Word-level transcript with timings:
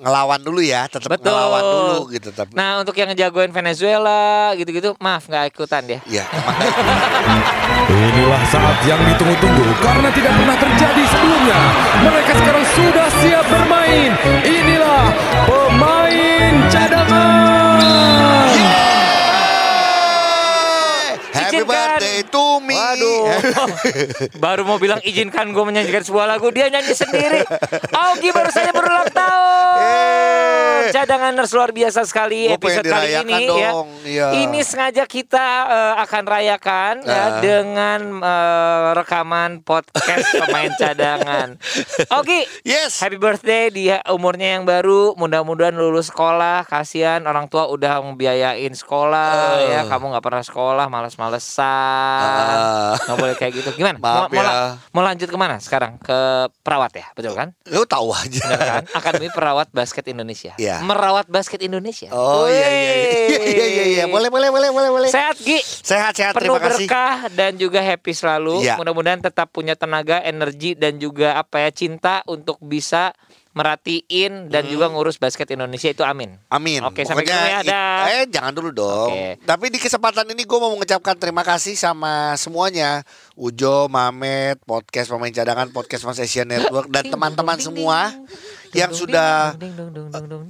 ngelawan 0.00 0.40
dulu 0.40 0.60
ya, 0.60 0.88
tetap 0.88 1.12
Betul. 1.12 1.28
ngelawan 1.28 1.60
dulu 1.62 1.98
gitu 2.10 2.28
tapi 2.30 2.56
Nah 2.56 2.80
untuk 2.80 2.96
yang 2.96 3.12
ngejagoin 3.12 3.52
Venezuela 3.52 4.50
gitu-gitu, 4.54 4.96
maaf 4.96 5.28
nggak 5.28 5.52
ikutan 5.52 5.84
dia. 5.84 6.00
ya 6.06 6.24
emang. 6.24 6.56
Inilah 7.90 8.42
saat 8.46 8.76
yang 8.82 9.00
ditunggu-tunggu 9.04 9.66
karena 9.78 10.08
tidak 10.10 10.32
pernah 10.32 10.56
terjadi 10.56 11.02
sebelumnya. 11.06 11.58
Mereka 12.00 12.32
sekarang 12.34 12.64
sudah 12.72 13.08
siap 13.20 13.44
bermain. 13.46 14.10
Inilah 14.40 15.04
pemain 15.44 16.54
cadangan. 16.70 18.56
Happy 21.30 21.56
Izinkan. 21.56 21.68
birthday 21.68 22.18
to 22.26 22.44
me. 22.60 22.74
Waduh, 22.74 23.19
baru 24.44 24.62
mau 24.62 24.76
bilang 24.76 25.00
izinkan 25.00 25.48
gue 25.48 25.62
menyanyikan 25.62 26.00
sebuah 26.00 26.26
lagu, 26.26 26.48
dia 26.48 26.66
nyanyi 26.66 26.92
sendiri. 26.92 27.40
Augie 27.90 28.30
baru 28.30 28.48
saja 28.48 28.70
berulang 28.70 29.08
tahun. 29.08 29.78
Eh. 29.80 30.82
Cadanganers 30.90 31.52
luar 31.52 31.70
biasa 31.70 32.02
sekali 32.02 32.48
Gua 32.48 32.56
episode 32.56 32.82
kali 32.84 33.14
ini 33.14 33.46
ya. 33.54 33.70
dong, 33.70 33.88
iya. 34.02 34.26
Ini 34.34 34.60
sengaja 34.60 35.04
kita 35.04 35.46
eh, 35.64 35.94
akan 36.00 36.22
rayakan 36.24 36.94
ya 37.02 37.14
Ah. 37.20 37.38
dengan 37.38 38.00
eh, 38.18 38.88
rekaman 38.94 39.60
podcast 39.60 40.26
pemain 40.34 40.72
cadangan. 40.74 41.60
Augie, 42.14 42.42
Yes. 42.62 42.98
Happy 42.98 43.16
birthday 43.16 43.68
di 43.68 43.86
umurnya 44.08 44.56
yang 44.56 44.64
baru. 44.64 45.14
Mudah-mudahan 45.14 45.72
lulus 45.72 46.08
sekolah. 46.08 46.64
Kasihan 46.64 47.22
orang 47.22 47.46
tua 47.46 47.66
udah 47.66 48.02
membiayain 48.02 48.72
sekolah 48.72 49.30
Eh. 49.62 49.70
ya. 49.70 49.80
Kamu 49.86 50.10
nggak 50.10 50.24
pernah 50.24 50.42
sekolah, 50.42 50.86
males-malesan. 50.86 52.24
Ah. 52.26 52.96
Nggak 53.10 53.18
boleh 53.18 53.34
kayak 53.34 53.52
gitu. 53.58 53.70
Gimana? 53.74 53.98
Maaf 53.98 54.14
mau, 54.14 54.26
mau, 54.30 54.38
ya. 54.38 54.46
la- 54.46 54.74
mau 54.94 55.02
lanjut 55.02 55.26
ke 55.26 55.34
mana 55.34 55.58
sekarang? 55.58 55.98
Ke 55.98 56.46
perawat 56.62 56.94
ya, 56.94 57.06
betul 57.12 57.34
kan? 57.34 57.50
Lu 57.66 57.82
tahu 57.82 58.14
aja. 58.14 58.38
Benar 58.40 58.60
kan? 58.62 58.84
Akademi 58.94 59.26
Perawat 59.28 59.66
Basket 59.70 60.06
Indonesia. 60.06 60.54
Iya. 60.54 60.78
Merawat 60.80 61.26
basket 61.26 61.58
Indonesia. 61.60 62.08
Oh 62.12 62.46
iya 62.46 62.68
iya 62.70 62.92
iya 62.94 63.40
iya 63.54 63.66
iya 63.66 63.84
iya. 63.90 64.04
Boleh 64.06 64.30
boleh 64.30 64.48
boleh 64.48 64.70
boleh 64.70 64.90
boleh. 64.90 65.08
Sehat 65.10 65.34
Gi. 65.36 65.58
Sehat 65.64 66.14
sehat 66.14 66.38
Penuh 66.38 66.54
terima 66.54 66.60
kasih. 66.62 66.86
berkah 66.86 67.16
dan 67.34 67.58
juga 67.58 67.82
happy 67.82 68.12
selalu. 68.14 68.62
Iya. 68.62 68.78
Mudah-mudahan 68.78 69.18
tetap 69.18 69.50
punya 69.50 69.74
tenaga, 69.74 70.22
energi 70.22 70.78
dan 70.78 70.96
juga 70.96 71.34
apa 71.34 71.66
ya 71.66 71.70
cinta 71.74 72.22
untuk 72.24 72.62
bisa 72.62 73.10
merhatiin 73.50 74.46
dan 74.46 74.62
juga 74.64 74.86
ngurus 74.86 75.18
basket 75.18 75.50
Indonesia 75.50 75.90
itu 75.90 76.06
amin. 76.06 76.38
Amin. 76.46 76.86
Oke, 76.86 77.02
sampai 77.02 77.26
ketemu 77.26 77.50
ya, 77.50 77.60
dah. 77.66 78.02
Eh, 78.08 78.24
jangan 78.30 78.54
dulu 78.54 78.70
dong. 78.70 79.10
Oke. 79.10 79.42
Tapi 79.42 79.66
di 79.68 79.78
kesempatan 79.78 80.22
ini 80.30 80.46
gue 80.46 80.58
mau 80.58 80.70
mengucapkan 80.70 81.18
terima 81.18 81.42
kasih 81.42 81.74
sama 81.74 82.38
semuanya. 82.38 83.02
Ujo, 83.34 83.90
Mamet, 83.90 84.62
podcast 84.62 85.10
pemain 85.10 85.34
cadangan, 85.34 85.66
podcast 85.70 86.06
Mas 86.06 86.22
Asia 86.22 86.46
Network 86.46 86.88
dan 86.88 87.10
teman-teman 87.10 87.58
semua 87.58 88.14
yang 88.70 88.94
sudah 88.94 89.58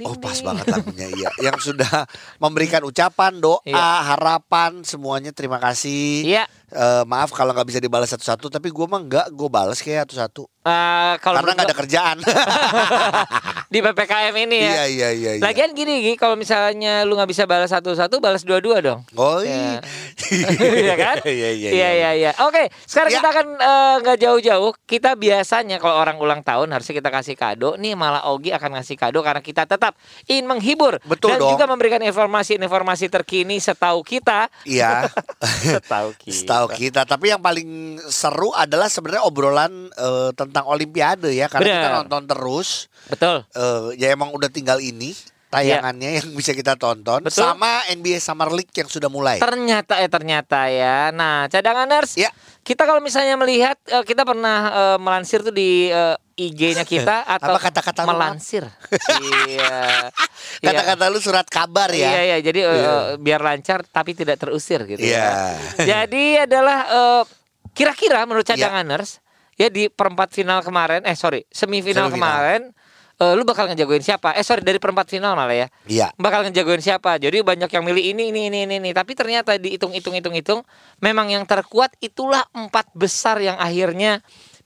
Oh 0.05 0.13
pas 0.21 0.37
banget 0.45 0.69
lagunya 0.69 1.09
iya 1.09 1.31
Yang 1.41 1.73
sudah 1.73 2.05
memberikan 2.37 2.85
ucapan, 2.85 3.41
doa, 3.41 3.65
Iya. 3.65 3.81
harapan 4.13 4.85
Semuanya 4.85 5.33
terima 5.33 5.57
kasih 5.57 6.29
Iya. 6.29 6.45
Eh, 6.71 7.03
Maaf 7.05 7.31
kalau 7.31 7.51
nggak 7.51 7.67
bisa 7.67 7.79
dibalas 7.79 8.07
satu-satu 8.09 8.47
Tapi 8.49 8.69
gue 8.69 8.87
mah 8.87 9.01
nggak 9.01 9.27
Gue 9.31 9.47
balas 9.47 9.79
kayak 9.79 10.07
satu-satu 10.07 10.47
Eh, 10.61 11.15
kalau 11.19 11.41
Karena 11.41 11.57
nggak 11.57 11.67
ada 11.67 11.77
kerjaan 11.77 12.17
di 13.73 13.79
PPKM 13.79 14.35
ini 14.37 14.59
ya. 14.59 14.67
Iya 14.67 14.85
iya 14.85 15.09
iya 15.11 15.31
iya. 15.39 15.43
Lagian 15.43 15.71
gini 15.73 16.03
Gi, 16.03 16.19
kalau 16.19 16.35
misalnya 16.35 17.07
lu 17.07 17.15
nggak 17.15 17.31
bisa 17.31 17.47
balas 17.47 17.71
satu-satu, 17.71 18.19
balas 18.19 18.43
dua-dua 18.43 18.83
dong. 18.83 19.01
Oh 19.15 19.39
Ya. 19.41 19.79
iya 20.29 20.51
Iya 20.75 20.95
kan? 21.07 21.17
Iya 21.23 21.51
iya 21.55 21.71
Iya 21.71 21.91
iya 21.95 22.11
iya. 22.13 22.31
Oke, 22.43 22.67
sekarang 22.83 23.09
Ya. 23.09 23.17
kita 23.17 23.29
akan 23.31 23.47
eh, 23.57 23.95
nggak 24.03 24.19
jauh-jauh. 24.21 24.71
Kita 24.85 25.15
biasanya 25.15 25.79
kalau 25.79 25.97
orang 25.97 26.19
ulang 26.19 26.43
tahun 26.43 26.67
harusnya 26.69 26.99
kita 26.99 27.09
kasih 27.09 27.39
kado. 27.39 27.79
Nih 27.79 27.95
malah 27.95 28.27
Ogi 28.27 28.51
akan 28.51 28.77
ngasih 28.77 28.99
kado 28.99 29.23
karena 29.23 29.41
kita 29.41 29.65
tetap 29.65 29.95
ingin 30.27 30.45
menghibur 30.45 30.99
Betul 31.07 31.31
dan 31.31 31.39
dong. 31.39 31.55
juga 31.55 31.65
memberikan 31.65 32.03
informasi-informasi 32.03 33.07
terkini 33.07 33.57
setahu 33.57 34.03
kita. 34.03 34.51
Iya 34.67 35.07
Setahu 35.79 36.11
kita. 36.19 36.60
Setahu 36.67 36.77
kita, 36.77 37.03
tapi 37.09 37.33
yang 37.33 37.41
paling 37.41 37.97
seru 38.11 38.53
adalah 38.53 38.93
sebenarnya 38.93 39.25
obrolan 39.25 39.89
eh, 39.95 40.31
tentang 40.37 40.69
Olimpiade 40.69 41.33
ya, 41.33 41.49
karena 41.49 41.69
kita 41.69 41.89
Benar. 41.89 41.99
nonton 42.05 42.23
terus. 42.29 42.93
Betul. 43.09 43.47
eh, 43.57 43.89
ya 43.97 44.13
emang 44.13 44.35
udah 44.35 44.53
tinggal 44.53 44.77
ini 44.83 45.17
tayangannya 45.51 46.11
yang 46.23 46.29
bisa 46.39 46.55
kita 46.55 46.79
tonton, 46.79 47.27
Betul. 47.27 47.43
sama 47.43 47.83
NBA 47.91 48.23
Summer 48.23 48.49
League 48.55 48.71
yang 48.71 48.87
sudah 48.87 49.11
mulai. 49.11 49.43
Ternyata 49.43 49.99
eh 49.99 50.07
ternyata 50.07 50.71
ya. 50.71 51.11
Nah, 51.11 51.51
cadanganers. 51.51 52.15
Ya. 52.15 52.31
Kita 52.63 52.87
kalau 52.87 53.03
misalnya 53.03 53.35
melihat 53.35 53.77
eh, 53.91 54.07
kita 54.07 54.23
pernah 54.23 54.59
eh, 54.71 54.99
melansir 55.03 55.43
tuh 55.43 55.53
di 55.53 55.91
eh, 55.91 56.15
IG-nya 56.41 56.85
kita 56.85 57.23
atau 57.23 57.53
Apa 57.53 57.69
kata-kata 57.69 58.03
melansir. 58.05 58.65
Iya. 59.21 60.09
Iya. 60.61 60.73
Kata-kata 60.73 61.05
lu 61.09 61.21
surat 61.21 61.47
kabar 61.47 61.89
ya. 61.91 62.11
Iya 62.11 62.21
iya 62.23 62.37
jadi 62.43 62.61
eh, 62.65 62.75
Iya. 62.75 62.93
biar 63.17 63.41
lancar 63.41 63.81
tapi 63.83 64.13
tidak 64.13 64.37
terusir 64.37 64.83
gitu 64.85 65.01
Iya. 65.01 65.21
ya. 65.21 65.33
Jadi 66.05 66.43
adalah 66.43 66.79
eh, 66.87 67.23
kira-kira 67.71 68.25
menurut 68.25 68.45
Iya. 68.45 68.57
cadanganers 68.59 69.21
ya 69.55 69.69
di 69.69 69.89
perempat 69.89 70.33
final 70.33 70.61
kemarin 70.61 71.05
eh 71.05 71.15
sorry 71.15 71.45
semifinal 71.49 72.09
Semifinal. 72.09 72.13
kemarin 72.13 72.63
eh, 73.17 73.33
lu 73.33 73.45
bakal 73.45 73.69
ngejagoin 73.69 74.01
siapa? 74.01 74.33
Eh 74.33 74.43
sorry 74.43 74.61
dari 74.61 74.77
perempat 74.77 75.09
final 75.09 75.33
malah 75.33 75.55
ya. 75.55 75.69
Iya. 75.87 76.09
Bakal 76.17 76.49
ngejagoin 76.49 76.81
siapa? 76.81 77.17
Jadi 77.17 77.41
banyak 77.41 77.69
yang 77.71 77.85
milih 77.85 78.05
ini 78.11 78.33
ini 78.33 78.49
ini 78.49 78.59
ini, 78.65 78.75
ini. 78.81 78.91
tapi 78.93 79.13
ternyata 79.13 79.55
dihitung 79.55 79.93
hitung 79.93 80.13
hitung 80.13 80.35
hitung 80.35 80.61
memang 80.99 81.29
yang 81.31 81.45
terkuat 81.45 81.95
itulah 82.01 82.43
empat 82.53 82.89
besar 82.93 83.37
yang 83.39 83.57
akhirnya 83.57 84.21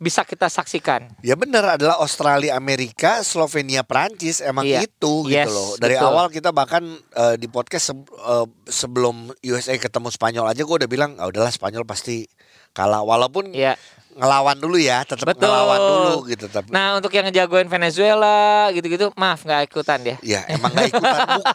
bisa 0.04 0.20
kita 0.20 0.44
saksikan. 0.46 1.08
Ya 1.18 1.32
benar 1.32 1.64
adalah 1.70 1.96
Australia, 1.96 2.52
Amerika, 2.52 3.24
Slovenia, 3.24 3.80
Prancis 3.80 4.38
emang 4.38 4.62
Iya. 4.62 4.84
itu 4.84 5.24
Yes, 5.26 5.48
gitu 5.48 5.50
loh. 5.50 5.70
Dari 5.76 5.96
betul. 5.96 6.06
awal 6.06 6.26
kita 6.28 6.50
bahkan 6.50 6.84
eh, 7.10 7.34
di 7.34 7.48
podcast 7.48 7.84
se- 7.86 7.96
eh, 8.04 8.46
sebelum 8.66 9.32
USA 9.40 9.72
ketemu 9.74 10.08
Spanyol 10.08 10.44
aja 10.46 10.60
gue 10.60 10.76
udah 10.76 10.86
bilang, 10.86 11.16
ah 11.16 11.24
udahlah 11.24 11.48
Spanyol 11.48 11.82
pasti 11.82 12.28
kalah 12.70 13.00
walaupun 13.00 13.50
Iya. 13.50 13.80
Ngelawan 14.14 14.56
dulu 14.56 14.76
ya, 14.76 15.02
tetap 15.02 15.26
Betul. 15.26 15.44
ngelawan 15.44 15.80
dulu 15.80 16.14
gitu 16.26 16.46
tapi 16.46 16.70
Nah 16.70 16.94
untuk 16.94 17.10
yang 17.10 17.26
ngejagoin 17.26 17.66
Venezuela 17.66 18.34
gitu-gitu, 18.70 19.10
maaf 19.14 19.42
nggak 19.42 19.66
ikutan 19.66 19.98
dia. 20.00 20.16
Ya 20.20 20.46
emang 20.46 20.70
gak 20.70 20.88
ikutan 20.88 21.18
Bu- 21.34 21.46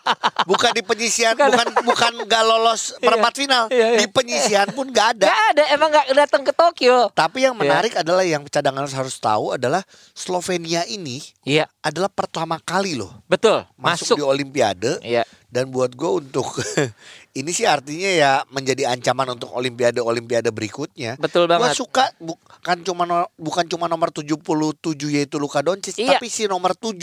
Bukan 0.47 0.71
di 0.71 0.81
penyisian 0.81 1.33
Bukan. 1.33 1.49
Bukan 1.51 1.67
bukan 1.83 2.13
gak 2.25 2.43
lolos 2.43 2.95
perempat 2.97 3.33
final 3.33 3.69
Iya, 3.69 3.87
iya. 3.91 3.99
Di 3.99 4.07
penyisian 4.07 4.67
pun 4.69 4.89
gak 4.89 5.15
ada 5.15 5.27
Gak 5.27 5.41
ada, 5.53 5.63
emang 5.69 5.89
gak 5.89 6.05
datang 6.11 6.41
ke 6.41 6.51
Tokyo. 6.51 7.07
Tapi 7.11 7.45
yang 7.45 7.53
Iya. 7.53 7.61
menarik 7.61 7.93
adalah 7.93 8.23
Yang 8.23 8.49
cadangan 8.49 8.85
harus 8.85 9.15
tahu 9.15 9.53
adalah 9.53 9.85
Slovenia 10.11 10.83
ini 10.85 11.21
Iya, 11.43 11.69
Adalah 11.79 12.09
pertama 12.09 12.57
kali 12.57 12.93
loh 12.93 13.13
betul. 13.25 13.61
Masuk, 13.75 14.03
Masuk. 14.03 14.17
di 14.17 14.23
Olimpiade 14.23 14.91
Iya. 14.99 15.23
Dan 15.49 15.69
buat 15.69 15.91
gue 15.91 16.11
untuk 16.19 16.45
Ini 17.39 17.49
sih 17.49 17.65
artinya 17.65 18.05
ya 18.05 18.31
Menjadi 18.47 18.85
ancaman 18.85 19.33
untuk 19.33 19.49
Olimpiade-Olimpiade 19.51 20.49
berikutnya 20.49 21.17
Betul 21.17 21.45
Gue 21.45 21.57
banget. 21.57 21.73
suka 21.73 22.05
bukan 22.17 22.77
cuma 22.81 23.03
no- 23.03 23.29
bukan 23.33 23.65
cuma 23.65 23.85
nomor 23.85 24.09
77 24.09 24.77
yaitu 25.09 25.35
Luka 25.35 25.59
Doncic 25.59 25.97
Iya. 25.97 26.15
tapi 26.15 26.27
si 26.27 26.45
nomor 26.45 26.73
7. 26.73 27.01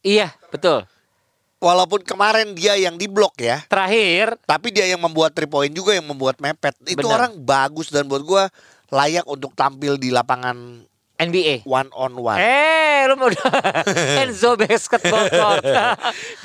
Iya, 0.00 0.30
betul. 0.48 0.86
Walaupun 1.58 2.06
kemarin 2.06 2.54
dia 2.54 2.78
yang 2.78 2.94
diblok 2.94 3.34
ya, 3.36 3.66
Terakhir, 3.66 4.38
tapi 4.46 4.70
dia 4.70 4.86
yang 4.86 5.02
membuat 5.02 5.34
three 5.34 5.50
point 5.50 5.74
juga 5.74 5.90
yang 5.90 6.06
membuat 6.06 6.38
mepet. 6.38 6.70
Itu 6.86 7.02
Benar. 7.02 7.18
orang 7.18 7.32
bagus 7.42 7.90
dan 7.90 8.06
buat 8.06 8.22
gua 8.22 8.46
layak 8.88 9.26
untuk 9.26 9.50
tampil 9.52 9.98
di 9.98 10.14
lapangan 10.14 10.86
NBA. 11.18 11.66
one 11.66 11.90
on 11.98 12.14
one. 12.14 12.38
Eh, 12.38 13.10
lu 13.10 13.18
udah 13.18 13.50
Enzo 14.22 14.54
Basketball 14.54 15.26
Court. 15.26 15.64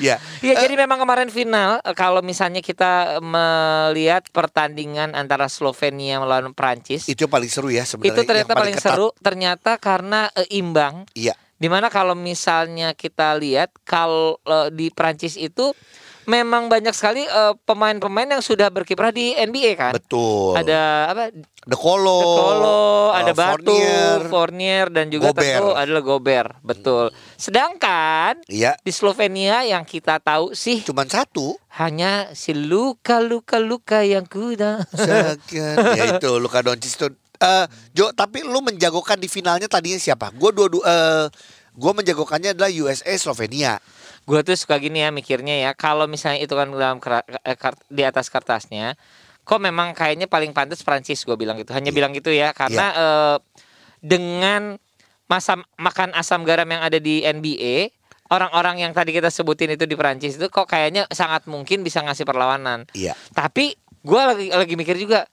Ya. 0.02 0.18
Iya, 0.42 0.66
jadi 0.66 0.74
memang 0.76 0.98
kemarin 1.00 1.30
final 1.30 1.80
kalau 1.94 2.26
misalnya 2.26 2.60
kita 2.60 3.22
melihat 3.22 4.26
pertandingan 4.34 5.14
antara 5.14 5.46
Slovenia 5.48 6.18
melawan 6.18 6.52
Prancis, 6.52 7.06
Itu 7.06 7.30
paling 7.30 7.48
seru 7.48 7.70
ya 7.70 7.86
sebenarnya. 7.86 8.18
itu 8.18 8.22
ternyata 8.26 8.54
paling, 8.58 8.76
ketat. 8.76 8.98
seru. 8.98 9.08
Ternyata 9.22 9.78
karena 9.78 10.28
eh, 10.34 10.50
imbang. 10.58 11.06
Iya. 11.14 11.38
Di 11.56 11.72
mana 11.72 11.88
kalau 11.88 12.18
misalnya 12.18 12.92
kita 12.98 13.38
lihat 13.38 13.72
kalau 13.86 14.42
eh, 14.44 14.74
di 14.74 14.90
Prancis 14.90 15.38
itu 15.38 15.72
memang 16.26 16.68
banyak 16.68 16.92
sekali 16.92 17.22
eh, 17.22 17.54
pemain-pemain 17.64 18.30
yang 18.30 18.40
sudah 18.40 18.68
berkiprah 18.68 19.10
di 19.10 19.34
NBA 19.34 19.72
kan. 19.74 19.94
Betul. 19.94 20.56
Ada 20.56 20.80
apa? 21.10 21.24
The 21.64 21.74
Colo, 21.74 22.20
De 22.20 22.28
Colo, 22.36 22.68
uh, 22.68 23.08
ada 23.16 23.32
Batu, 23.32 23.72
Fournier. 23.72 24.20
Fournier 24.28 24.86
dan 24.90 25.08
juga 25.08 25.32
Gobert. 25.32 25.48
tentu 25.56 25.68
adalah 25.72 26.02
Gobert. 26.02 26.52
Betul. 26.60 27.06
Sedangkan 27.40 28.44
Iya. 28.48 28.76
di 28.78 28.92
Slovenia 28.92 29.64
yang 29.64 29.84
kita 29.84 30.20
tahu 30.20 30.52
sih 30.52 30.84
Cuman 30.84 31.08
satu. 31.08 31.56
hanya 31.74 32.34
si 32.34 32.52
Luka 32.52 33.24
Luka 33.24 33.64
Luka 33.64 34.04
yang 34.04 34.26
kuda. 34.26 34.84
Sekian. 34.92 35.76
ya 36.00 36.20
itu 36.20 36.32
Luka 36.36 36.60
Doncic 36.60 36.92
itu. 36.94 37.08
Eh, 37.38 37.66
Jo, 37.92 38.12
tapi 38.12 38.42
lu 38.42 38.60
menjagokan 38.60 39.16
di 39.16 39.28
finalnya 39.28 39.68
tadinya 39.68 39.96
siapa? 39.96 40.32
Gua 40.32 40.52
dua 40.52 40.68
dua 40.68 40.84
eh 40.84 41.26
gua 41.72 41.92
menjagokannya 41.94 42.52
adalah 42.52 42.68
USA 42.70 43.16
Slovenia. 43.16 43.80
Gue 44.24 44.40
tuh 44.40 44.56
suka 44.56 44.78
gini 44.78 45.00
ya 45.00 45.10
mikirnya 45.10 45.60
ya, 45.60 45.72
kalau 45.74 46.06
misalnya 46.06 46.40
itu 46.40 46.52
kan 46.52 46.70
dalam 46.70 46.98
kera- 46.98 47.28
eh, 47.44 47.54
kart- 47.54 47.84
di 47.88 48.02
atas 48.02 48.28
kertasnya, 48.28 48.96
kok 49.42 49.60
memang 49.60 49.92
kayaknya 49.92 50.26
paling 50.26 50.52
pantas 50.52 50.80
Prancis 50.80 51.22
gue 51.22 51.36
bilang 51.36 51.56
gitu. 51.56 51.72
Hanya 51.72 51.92
Iya. 51.92 51.98
bilang 51.98 52.12
gitu 52.12 52.32
ya, 52.32 52.52
karena 52.52 52.86
eh, 52.94 53.38
dengan 54.00 54.80
masa 55.26 55.60
makan 55.76 56.12
asam 56.14 56.44
garam 56.44 56.66
yang 56.66 56.82
ada 56.82 56.98
di 56.98 57.20
NBA, 57.22 57.92
orang-orang 58.30 58.80
yang 58.80 58.92
tadi 58.92 59.12
kita 59.12 59.28
sebutin 59.28 59.72
itu 59.72 59.84
di 59.84 59.94
Perancis 59.94 60.36
itu 60.36 60.48
kok 60.48 60.66
kayaknya 60.66 61.04
sangat 61.10 61.44
mungkin 61.46 61.82
bisa 61.82 62.00
ngasih 62.00 62.24
perlawanan. 62.24 62.88
Iya. 62.92 63.16
Tapi 63.30 63.76
gua 64.02 64.32
lagi 64.32 64.50
lagi 64.50 64.74
mikir 64.74 64.96
juga 64.96 65.28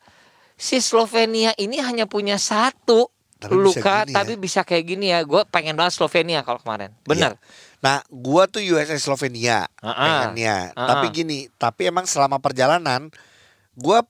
si 0.54 0.78
Slovenia 0.78 1.54
ini 1.56 1.78
hanya 1.78 2.04
punya 2.04 2.36
satu 2.36 3.08
Tapi 3.40 3.50
bisa 3.50 3.64
luka 3.80 3.96
gini 3.96 4.10
ya. 4.10 4.14
tapi 4.14 4.32
bisa 4.36 4.60
kayak 4.62 4.84
gini 4.84 5.06
ya. 5.08 5.24
Gue 5.24 5.42
pengen 5.44 5.72
banget 5.72 5.96
Slovenia 5.96 6.42
kalau 6.42 6.60
kemarin. 6.60 6.92
Benar. 7.02 7.34
Iya. 7.34 7.40
Nah, 7.80 8.04
gua 8.12 8.44
tuh 8.44 8.60
USA 8.60 9.00
Slovenia 9.00 9.64
ah. 9.80 9.96
pengennya. 9.96 10.76
Ah, 10.76 10.96
Tapi 10.96 11.06
gini, 11.12 11.48
tapi 11.56 11.88
emang 11.88 12.04
selama 12.04 12.36
perjalanan 12.36 13.08
gua 13.72 14.04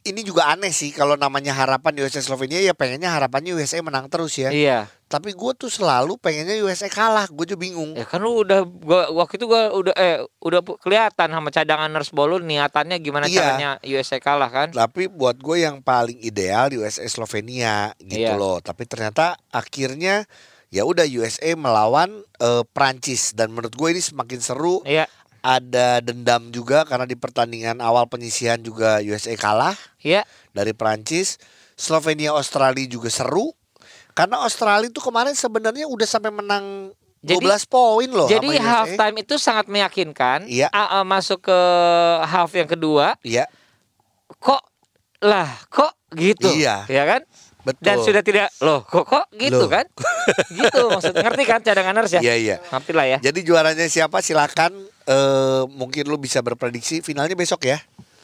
ini 0.00 0.24
juga 0.24 0.48
aneh 0.48 0.72
sih 0.72 0.96
kalau 0.96 1.12
namanya 1.12 1.52
harapan 1.52 1.92
USA 2.00 2.24
Slovenia 2.24 2.56
ya 2.56 2.72
pengennya 2.72 3.12
harapannya 3.12 3.52
USA 3.52 3.84
menang 3.84 4.08
terus 4.08 4.32
ya. 4.40 4.48
Iya. 4.48 4.88
Tapi 5.12 5.36
gua 5.36 5.52
tuh 5.52 5.68
selalu 5.68 6.16
pengennya 6.16 6.56
USA 6.64 6.88
kalah. 6.88 7.28
Gue 7.28 7.44
juga 7.44 7.60
bingung. 7.60 7.92
Ya 7.92 8.08
kan 8.08 8.24
lu 8.24 8.40
udah 8.40 8.64
gua 8.64 9.12
waktu 9.12 9.36
itu 9.36 9.44
gua 9.44 9.68
udah 9.76 9.92
eh 10.00 10.24
udah 10.40 10.64
kelihatan 10.80 11.28
sama 11.36 11.52
cadangan 11.52 11.92
nurse 11.92 12.16
ball 12.16 12.32
lu 12.32 12.40
niatannya 12.40 12.96
gimana 13.04 13.28
Iya. 13.28 13.36
caranya 13.44 13.70
USA 13.84 14.16
kalah 14.16 14.48
kan? 14.48 14.72
Tapi 14.72 15.12
buat 15.12 15.36
gue 15.36 15.68
yang 15.68 15.84
paling 15.84 16.16
ideal 16.24 16.72
di 16.72 16.80
USA 16.80 17.04
Slovenia 17.04 17.92
gitu 18.00 18.24
Iya. 18.24 18.40
loh. 18.40 18.64
Tapi 18.64 18.88
ternyata 18.88 19.36
akhirnya 19.52 20.24
ya 20.70 20.86
udah 20.86 21.04
USA 21.04 21.52
melawan 21.52 22.08
eh, 22.38 22.62
Prancis 22.70 23.34
dan 23.34 23.50
menurut 23.50 23.74
gue 23.74 23.88
ini 23.90 24.00
semakin 24.00 24.40
seru. 24.40 24.80
Iya. 24.86 25.10
Ada 25.40 25.98
dendam 26.00 26.52
juga 26.52 26.84
karena 26.84 27.04
di 27.04 27.16
pertandingan 27.16 27.80
awal 27.80 28.04
penyisihan 28.06 28.60
juga 28.60 29.00
USA 29.00 29.32
kalah 29.34 29.74
Iya. 29.98 30.22
dari 30.50 30.70
Prancis. 30.72 31.40
Slovenia 31.74 32.36
Australia 32.36 32.84
juga 32.84 33.08
seru. 33.08 33.56
Karena 34.12 34.44
Australia 34.44 34.84
itu 34.84 35.00
kemarin 35.00 35.32
sebenarnya 35.32 35.88
udah 35.88 36.04
sampai 36.04 36.28
menang 36.28 36.92
Jadi- 37.20 37.40
12 37.40 37.64
poin 37.64 38.08
loh 38.08 38.28
Jadi 38.28 38.52
half 38.56 38.92
time 38.92 39.16
itu 39.18 39.40
sangat 39.40 39.64
meyakinkan. 39.66 40.44
Iya. 40.44 40.68
A- 40.70 41.00
a- 41.00 41.08
masuk 41.08 41.48
ke 41.48 41.58
half 42.24 42.52
yang 42.52 42.68
kedua, 42.68 43.16
Iya, 43.24 43.48
kok 44.36 44.60
lah 45.20 45.48
kok 45.68 45.96
gitu. 46.12 46.52
Iya. 46.52 46.84
Ya 46.84 47.04
kan? 47.08 47.24
Betul. 47.62 47.82
Dan 47.82 47.96
sudah 48.00 48.22
tidak 48.22 48.48
loh 48.60 48.82
kok 48.82 49.04
kok 49.04 49.24
gitu 49.34 49.64
Loh. 49.64 49.68
kan? 49.68 49.84
gitu 50.50 50.82
maksud 50.88 51.14
ngerti 51.14 51.42
kan 51.44 51.60
cadangan 51.60 51.94
nurse 51.94 52.18
ya? 52.18 52.22
Iya, 52.22 52.34
iya. 52.36 52.56
Ngerti 52.60 52.92
lah 52.92 53.06
ya. 53.06 53.18
Jadi 53.20 53.40
juaranya 53.42 53.86
siapa 53.86 54.20
silakan 54.20 54.72
eh 55.04 55.62
mungkin 55.66 56.06
lu 56.06 56.16
bisa 56.16 56.40
berprediksi 56.40 57.00
finalnya 57.00 57.34
besok 57.34 57.64
ya. 57.64 57.78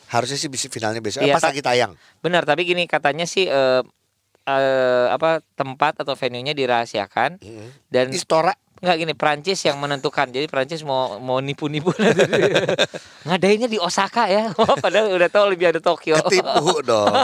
Harusnya 0.06 0.38
sih 0.38 0.46
bisa 0.46 0.70
finalnya 0.70 1.02
besok. 1.02 1.26
Iya, 1.26 1.34
Apa 1.34 1.42
Kak. 1.42 1.50
lagi 1.50 1.62
tayang? 1.62 1.92
Benar, 2.22 2.46
tapi 2.46 2.62
gini 2.62 2.86
katanya 2.86 3.26
sih 3.26 3.44
eh, 3.44 3.82
eh, 4.46 5.06
apa 5.10 5.42
tempat 5.58 5.98
atau 5.98 6.14
venue-nya 6.14 6.54
dirahasiakan 6.54 7.42
dan 7.90 8.06
Istora 8.14 8.54
nggak 8.76 8.96
gini 9.00 9.14
Prancis 9.16 9.64
yang 9.64 9.80
menentukan. 9.80 10.28
Jadi 10.28 10.46
Prancis 10.46 10.84
mau 10.84 11.16
mau 11.16 11.40
nipu-nipu 11.40 11.90
ngadainnya 13.26 13.66
di 13.66 13.80
Osaka 13.80 14.28
ya. 14.28 14.52
Padahal 14.84 15.16
udah 15.16 15.28
tahu 15.32 15.42
Olimpiade 15.48 15.80
Tokyo. 15.80 16.20
ketipu 16.22 16.84
dong. 16.84 17.08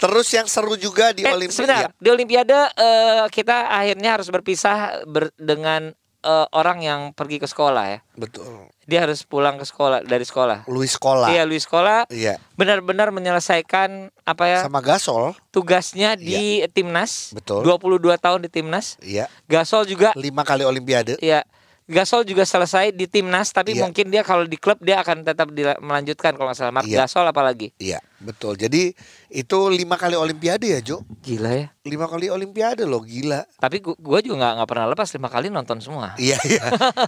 Terus 0.00 0.28
yang 0.30 0.46
seru 0.46 0.74
juga 0.74 1.12
di 1.12 1.22
Eh, 1.22 1.28
Olimpiade. 1.28 1.52
sebentar, 1.54 1.84
di 1.94 2.08
Olimpiade 2.08 2.56
eh, 2.72 3.24
kita 3.28 3.68
akhirnya 3.68 4.16
harus 4.16 4.28
berpisah 4.28 4.76
ber- 5.04 5.36
dengan 5.36 5.92
eh, 6.20 6.46
orang 6.52 6.78
yang 6.80 7.00
pergi 7.10 7.36
ke 7.36 7.44
sekolah 7.44 7.84
ya. 7.86 7.98
Betul. 8.12 8.68
Dia 8.84 9.04
harus 9.04 9.22
pulang 9.22 9.56
ke 9.56 9.64
sekolah 9.64 10.02
dari 10.02 10.20
sekolah. 10.20 10.64
Luis 10.66 10.92
Kola. 10.94 11.28
Iya, 11.28 11.44
Luis 11.44 11.64
sekolah 11.64 12.04
Iya. 12.06 12.36
benar-benar 12.54 13.08
menyelesaikan 13.08 14.12
apa 14.20 14.44
ya 14.44 14.58
Sama 14.60 14.80
Gasol. 14.80 15.32
tugasnya 15.48 16.16
di 16.16 16.60
timnas. 16.68 17.32
Betul. 17.32 17.64
22 17.64 18.16
tahun 18.16 18.44
di 18.44 18.50
timnas. 18.50 19.00
Iya. 19.00 19.32
Gasol 19.46 19.84
juga 19.84 20.12
Lima 20.12 20.42
kali 20.42 20.60
Olimpiade. 20.60 21.16
ya 21.20 21.40
Gasol 21.86 22.22
juga 22.22 22.44
selesai 22.44 22.92
di 22.92 23.08
timnas 23.08 23.50
tapi 23.50 23.72
Iya. 23.72 23.82
mungkin 23.82 24.06
dia 24.08 24.20
kalau 24.20 24.44
di 24.44 24.54
klub 24.54 24.76
dia 24.78 25.00
akan 25.00 25.24
tetap 25.24 25.48
melanjutkan 25.80 26.36
kalau 26.36 26.46
nggak 26.46 26.58
salah. 26.60 26.70
Mark 26.70 26.84
Iya. 26.84 27.02
Gasol 27.02 27.26
apalagi. 27.26 27.72
Iya, 27.76 27.98
betul. 28.20 28.54
Jadi 28.56 28.92
itu 29.30 29.58
lima 29.72 29.96
kali 29.96 30.14
Olimpiade 30.14 30.68
ya, 30.68 30.80
Jo. 30.84 31.02
Gila 31.24 31.50
ya. 31.50 31.66
Lima 31.82 32.06
kali 32.06 32.28
Olimpiade 32.28 32.84
loh, 32.84 33.00
gila. 33.00 33.42
Tapi 33.56 33.80
gua, 33.80 33.96
gua 33.96 34.18
juga 34.20 34.36
nggak 34.44 34.52
nggak 34.60 34.68
pernah 34.68 34.86
lepas 34.92 35.08
lima 35.16 35.28
kali 35.32 35.46
nonton 35.48 35.80
semua. 35.80 36.12
Iya, 36.20 36.36
iya. 36.46 36.62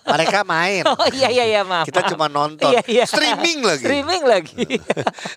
Mereka 0.05 0.43
main. 0.49 0.85
Oh 0.93 1.09
iya 1.09 1.33
iya 1.33 1.45
iya 1.49 1.63
maaf. 1.65 1.89
Kita 1.89 2.05
maaf. 2.05 2.11
cuma 2.15 2.27
nonton. 2.29 2.69
Iya, 2.69 2.83
iya. 2.85 3.05
Streaming 3.09 3.65
lagi. 3.65 3.85
Streaming 3.85 4.23
lagi. 4.29 4.65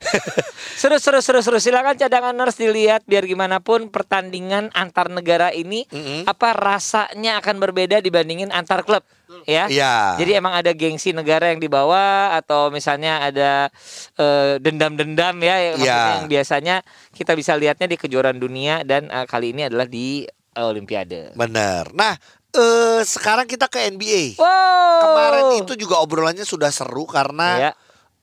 seru 0.81 0.97
seru 0.99 1.19
seru 1.23 1.39
seru. 1.39 1.57
Silakan 1.57 1.95
cadangan 1.95 2.35
nurse 2.35 2.59
dilihat 2.59 3.07
biar 3.07 3.23
gimana 3.23 3.63
pun 3.63 3.87
pertandingan 3.89 4.69
antar 4.75 5.07
negara 5.07 5.55
ini 5.55 5.87
Mm-mm. 5.89 6.27
apa 6.27 6.53
rasanya 6.53 7.39
akan 7.39 7.55
berbeda 7.57 8.03
dibandingin 8.03 8.51
antar 8.51 8.83
klub. 8.83 9.01
Ya. 9.49 9.65
Iya. 9.65 10.21
Jadi 10.21 10.31
emang 10.37 10.53
ada 10.53 10.69
gengsi 10.71 11.09
negara 11.09 11.49
yang 11.49 11.57
dibawa 11.57 12.37
atau 12.37 12.69
misalnya 12.69 13.25
ada 13.25 13.73
eh, 14.17 14.61
dendam-dendam 14.61 15.35
ya 15.41 15.64
yang 15.67 15.75
maksudnya 15.75 15.89
Iya. 16.05 16.15
yang 16.15 16.27
biasanya 16.27 16.75
kita 17.11 17.31
bisa 17.33 17.53
lihatnya 17.53 17.87
di 17.87 17.95
kejuaraan 17.95 18.37
dunia 18.37 18.81
dan 18.81 19.07
eh, 19.07 19.25
kali 19.25 19.51
ini 19.51 19.65
adalah 19.65 19.85
di 19.85 20.23
eh, 20.27 20.61
Olimpiade. 20.61 21.33
Bener. 21.33 21.89
Nah, 21.91 22.13
eh 22.51 23.01
sekarang 23.01 23.43
kita 23.43 23.65
ke 23.65 23.87
NBA. 23.87 24.35
Wow. 24.35 25.01
Kemarin 25.01 25.45
itu 25.59 25.73
juga 25.75 25.99
obrolannya 25.99 26.43
sudah 26.43 26.69
seru 26.69 27.03
karena 27.03 27.47
ya. 27.59 27.71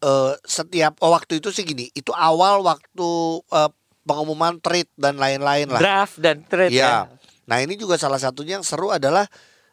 eh, 0.00 0.32
setiap 0.42 0.96
oh, 0.98 1.10
waktu 1.10 1.38
itu 1.38 1.48
sih 1.48 1.62
gini, 1.62 1.90
itu 1.90 2.10
awal 2.10 2.60
waktu 2.60 3.08
eh, 3.42 3.70
pengumuman 4.02 4.58
trade 4.58 4.90
dan 4.94 5.14
lain-lain 5.14 5.68
lah. 5.68 5.78
draft 5.78 6.16
dan 6.16 6.42
trade 6.42 6.70
Iya. 6.70 7.06
ya. 7.06 7.20
Nah, 7.42 7.58
ini 7.58 7.74
juga 7.74 7.94
salah 7.94 8.16
satunya 8.16 8.56
yang 8.56 8.64
seru 8.64 8.88
adalah 8.88 9.26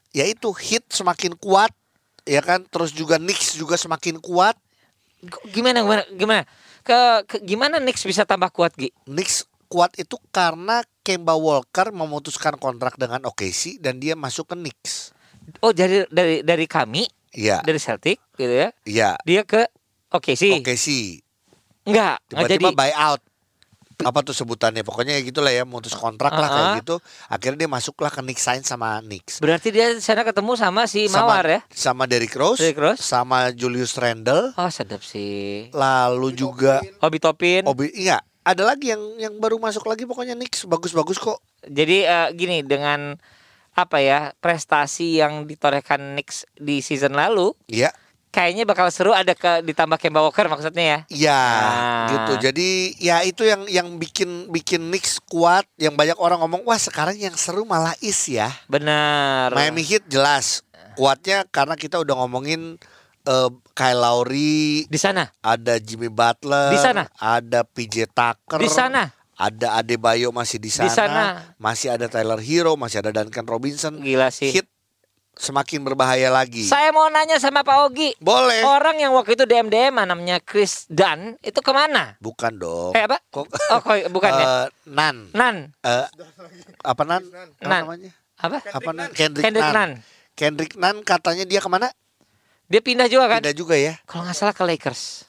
yaitu 0.09 0.49
hit 0.51 0.85
semakin 0.87 1.33
kuat 1.33 1.69
ya 2.23 2.41
kan, 2.41 2.61
terus 2.63 2.89
juga 2.91 3.17
Knicks 3.17 3.55
juga 3.55 3.73
semakin 3.73 4.17
kuat. 4.17 4.53
Gimana 5.49 5.81
gimana 5.81 6.03
gimana? 6.09 6.43
Ke, 6.79 6.97
ke- 7.23 7.41
gimana 7.41 7.75
Knicks 7.77 8.03
bisa 8.03 8.23
tambah 8.23 8.49
kuat 8.49 8.71
Gi? 8.73 8.89
Knicks 9.05 9.43
kuat 9.67 9.93
itu 9.95 10.15
karena 10.29 10.81
Kemba 10.99 11.35
Walker 11.35 11.91
memutuskan 11.91 12.55
kontrak 12.55 12.95
dengan 12.95 13.21
OKC 13.23 13.77
dan 13.77 13.97
dia 13.97 14.15
masuk 14.15 14.49
ke 14.49 14.55
Knicks. 14.55 15.11
Oh 15.59 15.69
jadi 15.69 16.05
dari 16.07 16.41
dari 16.41 16.65
kami 16.65 17.05
Iya, 17.29 17.61
dari 17.61 17.77
Celtic 17.77 18.17
gitu 18.33 18.49
ya. 18.49 18.69
iya. 18.83 19.13
Dia 19.21 19.45
ke 19.45 19.69
sih. 20.33 20.57
OKC 20.57 20.87
Enggak, 21.85 22.17
jadi. 22.27 22.57
tiba-tiba 22.57 22.69
buyout. 22.75 23.21
Apa 23.99 24.23
tuh 24.23 24.31
sebutannya? 24.31 24.79
Pokoknya 24.79 25.19
ya 25.19 25.21
gitulah 25.21 25.51
ya, 25.51 25.67
memutus 25.67 25.91
kontrak 25.91 26.31
lah 26.31 26.47
kayak 26.47 26.71
gitu. 26.79 27.03
Akhirnya 27.27 27.59
dia 27.59 27.69
masuklah 27.69 28.07
ke 28.07 28.23
Knicks 28.23 28.39
sign 28.41 28.63
sama 28.63 29.03
Knicks. 29.03 29.43
Berarti 29.43 29.75
dia 29.75 29.91
di 29.91 29.99
sana 29.99 30.23
ketemu 30.23 30.55
sama 30.55 30.87
si 30.87 31.11
Sama- 31.11 31.27
Mawar 31.27 31.45
ya. 31.45 31.59
Sama 31.67 32.07
Derrick 32.07 32.31
Rose, 32.31 32.63
Derrick 32.63 32.79
Rose. 32.79 33.03
sama 33.03 33.51
Julius 33.51 33.91
Randle, 33.93 34.55
Oh, 34.55 34.71
sedap 34.71 35.03
sih. 35.03 35.67
lalu 35.71 36.31
juga 36.31 36.79
Obi 37.01 37.19
Topin. 37.19 37.67
Obi 37.67 37.91
iya, 37.91 38.23
ada 38.41 38.63
lagi 38.63 38.87
yang 38.87 39.03
yang 39.19 39.33
baru 39.35 39.59
masuk 39.59 39.83
lagi 39.83 40.07
pokoknya 40.07 40.33
Knicks 40.33 40.63
bagus-bagus 40.63 41.19
kok. 41.19 41.43
Jadi 41.61 42.07
eh, 42.07 42.27
gini 42.33 42.63
dengan 42.63 43.19
apa 43.75 43.99
ya 43.99 44.31
prestasi 44.33 45.19
yang 45.19 45.43
ditorehkan 45.43 46.15
Knicks 46.15 46.47
di 46.55 46.79
season 46.79 47.13
lalu, 47.13 47.51
Iya. 47.67 47.91
Kayaknya 48.29 48.63
bakal 48.63 48.87
seru 48.89 49.11
ada 49.11 49.33
ke 49.33 49.61
ditambah 49.61 49.97
Kemba 49.97 50.21
Walker 50.21 50.45
maksudnya 50.45 50.85
ya. 50.85 50.99
Iya, 51.09 51.41
Ah. 51.41 52.07
gitu. 52.07 52.33
Jadi 52.45 52.69
ya 52.97 53.21
itu 53.21 53.41
yang 53.43 53.65
yang 53.65 53.87
bikin 53.95 54.47
bikin 54.47 54.87
Knicks 54.87 55.17
kuat. 55.23 55.65
Yang 55.75 55.93
banyak 55.95 56.17
orang 56.17 56.39
ngomong, 56.39 56.61
wah 56.63 56.77
sekarang 56.77 57.15
yang 57.15 57.33
seru 57.33 57.63
malah 57.63 57.97
Is 57.99 58.21
ya. 58.25 58.53
Benar. 58.65 59.51
Miami 59.51 59.81
Heat 59.81 60.05
jelas 60.07 60.61
kuatnya 60.93 61.47
karena 61.47 61.73
kita 61.73 61.97
udah 61.97 62.15
ngomongin 62.17 62.77
eh, 63.21 63.49
Kyle 63.73 63.99
Lowry, 63.99 64.83
di 64.85 64.97
sana, 64.97 65.27
ada 65.39 65.75
Jimmy 65.77 66.07
Butler, 66.07 66.71
Di 66.71 66.79
sana. 66.79 67.03
ada 67.15 67.61
PJ 67.63 68.07
Tucker, 68.07 68.57
di 68.57 68.67
sana. 68.67 69.11
ada 69.35 69.75
Adebayo 69.75 70.31
masih 70.31 70.57
di 70.57 70.67
sana, 70.67 70.87
Di 70.87 70.91
sana. 70.91 71.23
masih 71.55 71.93
ada 71.93 72.07
Tyler 72.07 72.39
Hero, 72.39 72.73
masih 72.75 72.99
ada 72.99 73.11
Duncan 73.13 73.45
Robinson. 73.45 73.99
Gila 73.99 74.31
sih. 74.31 74.51
Heat 74.51 74.67
semakin 75.39 75.79
berbahaya 75.81 76.27
lagi. 76.27 76.67
Saya 76.67 76.91
mau 76.91 77.07
nanya 77.07 77.39
sama 77.39 77.63
Pak 77.63 77.87
Ogi. 77.87 78.11
Boleh. 78.19 78.59
Orang 78.61 78.99
yang 78.99 79.15
waktu 79.15 79.33
itu 79.33 79.47
DM 79.47 79.71
DM 79.71 79.95
namanya 79.95 80.43
Chris 80.43 80.83
Dunn 80.85 81.39
itu 81.39 81.55
ke 81.57 81.71
mana? 81.71 82.19
Bukan 82.19 82.59
dong. 82.59 82.91
Eh 82.91 83.07
apa? 83.07 83.23
Kok 83.31 83.47
Oh 83.71 83.79
kok 83.79 83.95
bukan 84.11 84.31
ya? 84.31 84.45
Eh, 84.45 84.65
Nan. 84.85 85.31
Nan. 85.31 85.71
Eh, 85.79 86.05
apa 86.83 87.03
Nan? 87.07 87.23
Apa 87.23 87.63
Nan. 87.63 87.81
namanya? 87.87 88.11
Apa? 88.35 88.57
Apa 88.67 88.89
Nan? 88.91 89.07
Kendrick, 89.15 89.47
Kendrick 89.47 89.63
Nan. 89.63 89.73
Nunn. 89.73 89.91
Kendrick 90.35 90.73
Nan 90.75 90.95
katanya 91.01 91.47
dia 91.47 91.63
ke 91.63 91.69
mana? 91.71 91.87
Dia 92.67 92.83
pindah 92.83 93.07
juga 93.07 93.25
kan? 93.25 93.39
Pindah 93.39 93.55
juga 93.55 93.73
ya. 93.73 93.95
Kalau 94.03 94.27
nggak 94.27 94.35
salah 94.35 94.51
ke 94.51 94.61
Lakers. 94.61 95.25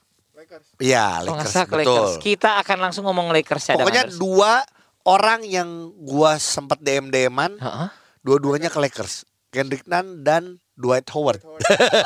Iya, 0.76 1.22
Kalau 1.22 1.38
nggak 1.38 1.46
Lakers. 1.46 1.52
salah 1.54 1.66
ke 1.66 1.76
Betul. 1.78 1.86
Lakers. 1.86 2.12
Kita 2.18 2.50
akan 2.58 2.78
langsung 2.80 3.04
ngomong 3.06 3.30
Lakers 3.30 3.64
ya. 3.70 3.74
Pokoknya 3.78 4.10
dua 4.10 4.66
orang 5.06 5.46
yang 5.46 5.68
gua 5.96 6.36
sempat 6.36 6.82
DM 6.82 7.08
DM-an, 7.08 7.56
Heeh. 7.56 7.88
dua-duanya 8.20 8.66
ke 8.66 8.76
Lakers. 8.76 9.22
Kendrick 9.50 9.87
Nunn 9.87 10.23
dan 10.23 10.62
Dwight 10.78 11.07
Howard. 11.12 11.42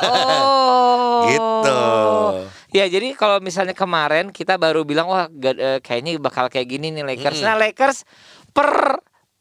Oh. 0.03 1.25
Gitu. 1.31 1.79
Ya 2.75 2.85
jadi 2.85 3.15
kalau 3.17 3.41
misalnya 3.41 3.73
kemarin 3.73 4.29
kita 4.29 4.59
baru 4.61 4.85
bilang 4.85 5.09
wah 5.09 5.25
eh, 5.31 5.79
kayaknya 5.81 6.19
bakal 6.21 6.51
kayak 6.51 6.69
gini 6.69 6.91
nih 6.91 7.01
Lakers. 7.01 7.41
Mm-mm. 7.41 7.47
Nah 7.49 7.57
Lakers 7.57 8.05
per 8.53 8.99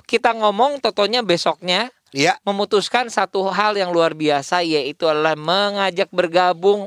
kita 0.09 0.33
ngomong 0.33 0.81
totonya 0.81 1.21
besoknya 1.21 1.93
Iya, 2.15 2.39
memutuskan 2.47 3.11
satu 3.11 3.51
hal 3.51 3.75
yang 3.75 3.91
luar 3.91 4.15
biasa 4.15 4.63
yaitu 4.63 5.11
adalah 5.11 5.35
mengajak 5.35 6.07
bergabung 6.15 6.87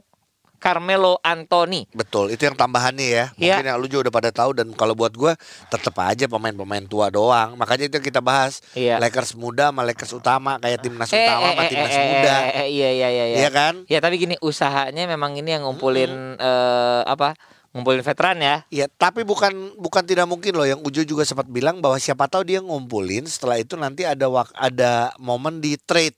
Carmelo 0.57 1.21
Anthony. 1.21 1.85
betul. 1.91 2.29
Itu 2.29 2.43
yang 2.43 2.53
tambahannya 2.53 3.07
ya. 3.07 3.25
Mungkin 3.33 3.63
yang 3.63 3.77
lu 3.77 3.85
juga 3.85 4.09
udah 4.09 4.13
pada 4.13 4.31
tahu 4.31 4.51
dan 4.53 4.67
kalau 4.73 4.93
buat 4.93 5.13
gua 5.13 5.33
tetap 5.67 5.95
aja 6.01 6.25
pemain-pemain 6.25 6.83
tua 6.83 7.07
doang. 7.07 7.53
Makanya 7.53 7.87
itu 7.87 7.95
yang 7.95 8.05
kita 8.05 8.19
bahas. 8.19 8.59
Iya. 8.73 8.97
Lakers 8.97 9.33
muda 9.33 9.69
sama 9.69 9.85
Lakers 9.85 10.13
utama 10.13 10.57
kayak 10.57 10.81
timnas 10.81 11.09
Eh, 11.09 11.21
utama 11.21 11.39
eh, 11.39 11.49
sama 11.49 11.61
eh, 11.61 11.69
timnas 11.69 11.93
eh, 11.93 12.03
muda. 12.03 12.33
eh, 12.33 12.49
eh, 12.49 12.67
iya 12.67 12.89
iya 12.91 13.07
iya 13.09 13.25
iya. 13.25 13.37
Iya 13.39 13.49
kan? 13.49 13.73
Ya 13.85 13.99
tapi 13.99 14.17
gini 14.17 14.35
usahanya 14.39 15.05
memang 15.05 15.37
ini 15.37 15.53
yang 15.53 15.63
ngumpulin 15.63 16.35
eh, 16.35 17.01
apa? 17.05 17.37
Ngumpulin 17.71 18.01
veteran 18.01 18.41
ya. 18.41 18.55
Iya, 18.67 18.89
tapi 18.89 19.21
bukan 19.21 19.53
bukan 19.77 20.01
tidak 20.01 20.25
mungkin 20.25 20.55
loh 20.55 20.65
yang 20.65 20.81
Ujo 20.81 21.03
juga 21.03 21.21
sempat 21.21 21.45
bilang 21.45 21.77
bahwa 21.77 21.95
siapa 21.97 22.25
tahu 22.25 22.41
dia 22.41 22.57
ngumpulin 22.57 23.27
setelah 23.27 23.61
itu 23.61 23.77
nanti 23.77 24.01
ada 24.01 24.25
wak 24.25 24.49
ada 24.51 25.13
momen 25.17 25.61
di 25.61 25.77
trade. 25.77 26.17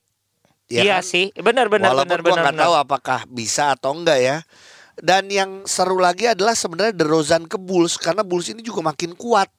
Ya 0.70 0.82
iya 0.86 0.98
kan? 1.02 1.10
sih, 1.10 1.34
benar 1.34 1.66
benar 1.66 1.98
Walaupun 1.98 2.06
benar 2.14 2.20
gua 2.22 2.30
benar. 2.30 2.44
nggak 2.46 2.56
benar. 2.56 2.66
tahu 2.70 2.74
apakah 2.78 3.20
bisa 3.26 3.64
atau 3.74 3.92
enggak 3.98 4.20
ya. 4.22 4.38
Dan 5.00 5.32
yang 5.34 5.66
seru 5.66 5.98
lagi 5.98 6.30
adalah 6.30 6.54
sebenarnya 6.54 6.94
DeRozan 6.94 7.50
ke 7.50 7.58
Bulls 7.58 7.98
karena 7.98 8.22
Bulls 8.22 8.52
ini 8.54 8.62
juga 8.62 8.86
makin 8.86 9.18
kuat. 9.18 9.50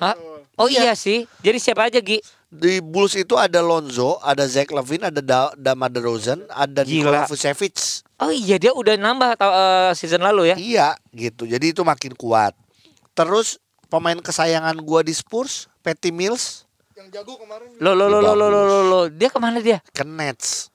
Hah? 0.00 0.16
Oh 0.56 0.70
iya. 0.70 0.94
sih. 0.94 1.26
Jadi 1.42 1.58
siapa 1.58 1.90
aja 1.90 1.98
Gi? 1.98 2.22
Di 2.46 2.78
Bulls 2.78 3.18
itu 3.18 3.34
ada 3.34 3.58
Lonzo, 3.58 4.22
ada 4.22 4.46
Zach 4.46 4.70
Levine, 4.70 5.10
ada 5.10 5.18
da 5.18 5.50
Dama 5.58 5.90
DeRozan, 5.90 6.46
ada. 6.46 6.86
Nikola 6.86 7.26
Vucevic. 7.26 8.06
Oh 8.22 8.30
iya 8.30 8.56
dia 8.62 8.70
udah 8.70 8.94
nambah 8.94 9.34
eh, 9.34 9.90
season 9.98 10.22
lalu 10.22 10.54
ya. 10.54 10.56
Iya, 10.56 10.88
gitu. 11.10 11.50
Jadi 11.50 11.74
itu 11.74 11.82
makin 11.82 12.14
kuat. 12.14 12.54
Terus 13.18 13.58
pemain 13.90 14.16
kesayangan 14.16 14.78
gua 14.86 15.02
di 15.02 15.10
Spurs, 15.10 15.66
Patty 15.82 16.14
Mills, 16.14 16.70
Yang 16.94 17.08
jago 17.10 17.34
kemarin 17.42 17.68
Lo 17.82 17.90
lo 17.90 18.06
lo 18.06 18.22
lo 18.22 18.32
lo 18.38 18.46
lo 18.46 18.60
lo, 18.62 18.78
lo. 18.86 19.00
Dia 19.10 19.26
ke 19.26 19.38
mana 19.42 19.58
dia? 19.58 19.82
ke 19.90 20.06
Nets. 20.06 20.70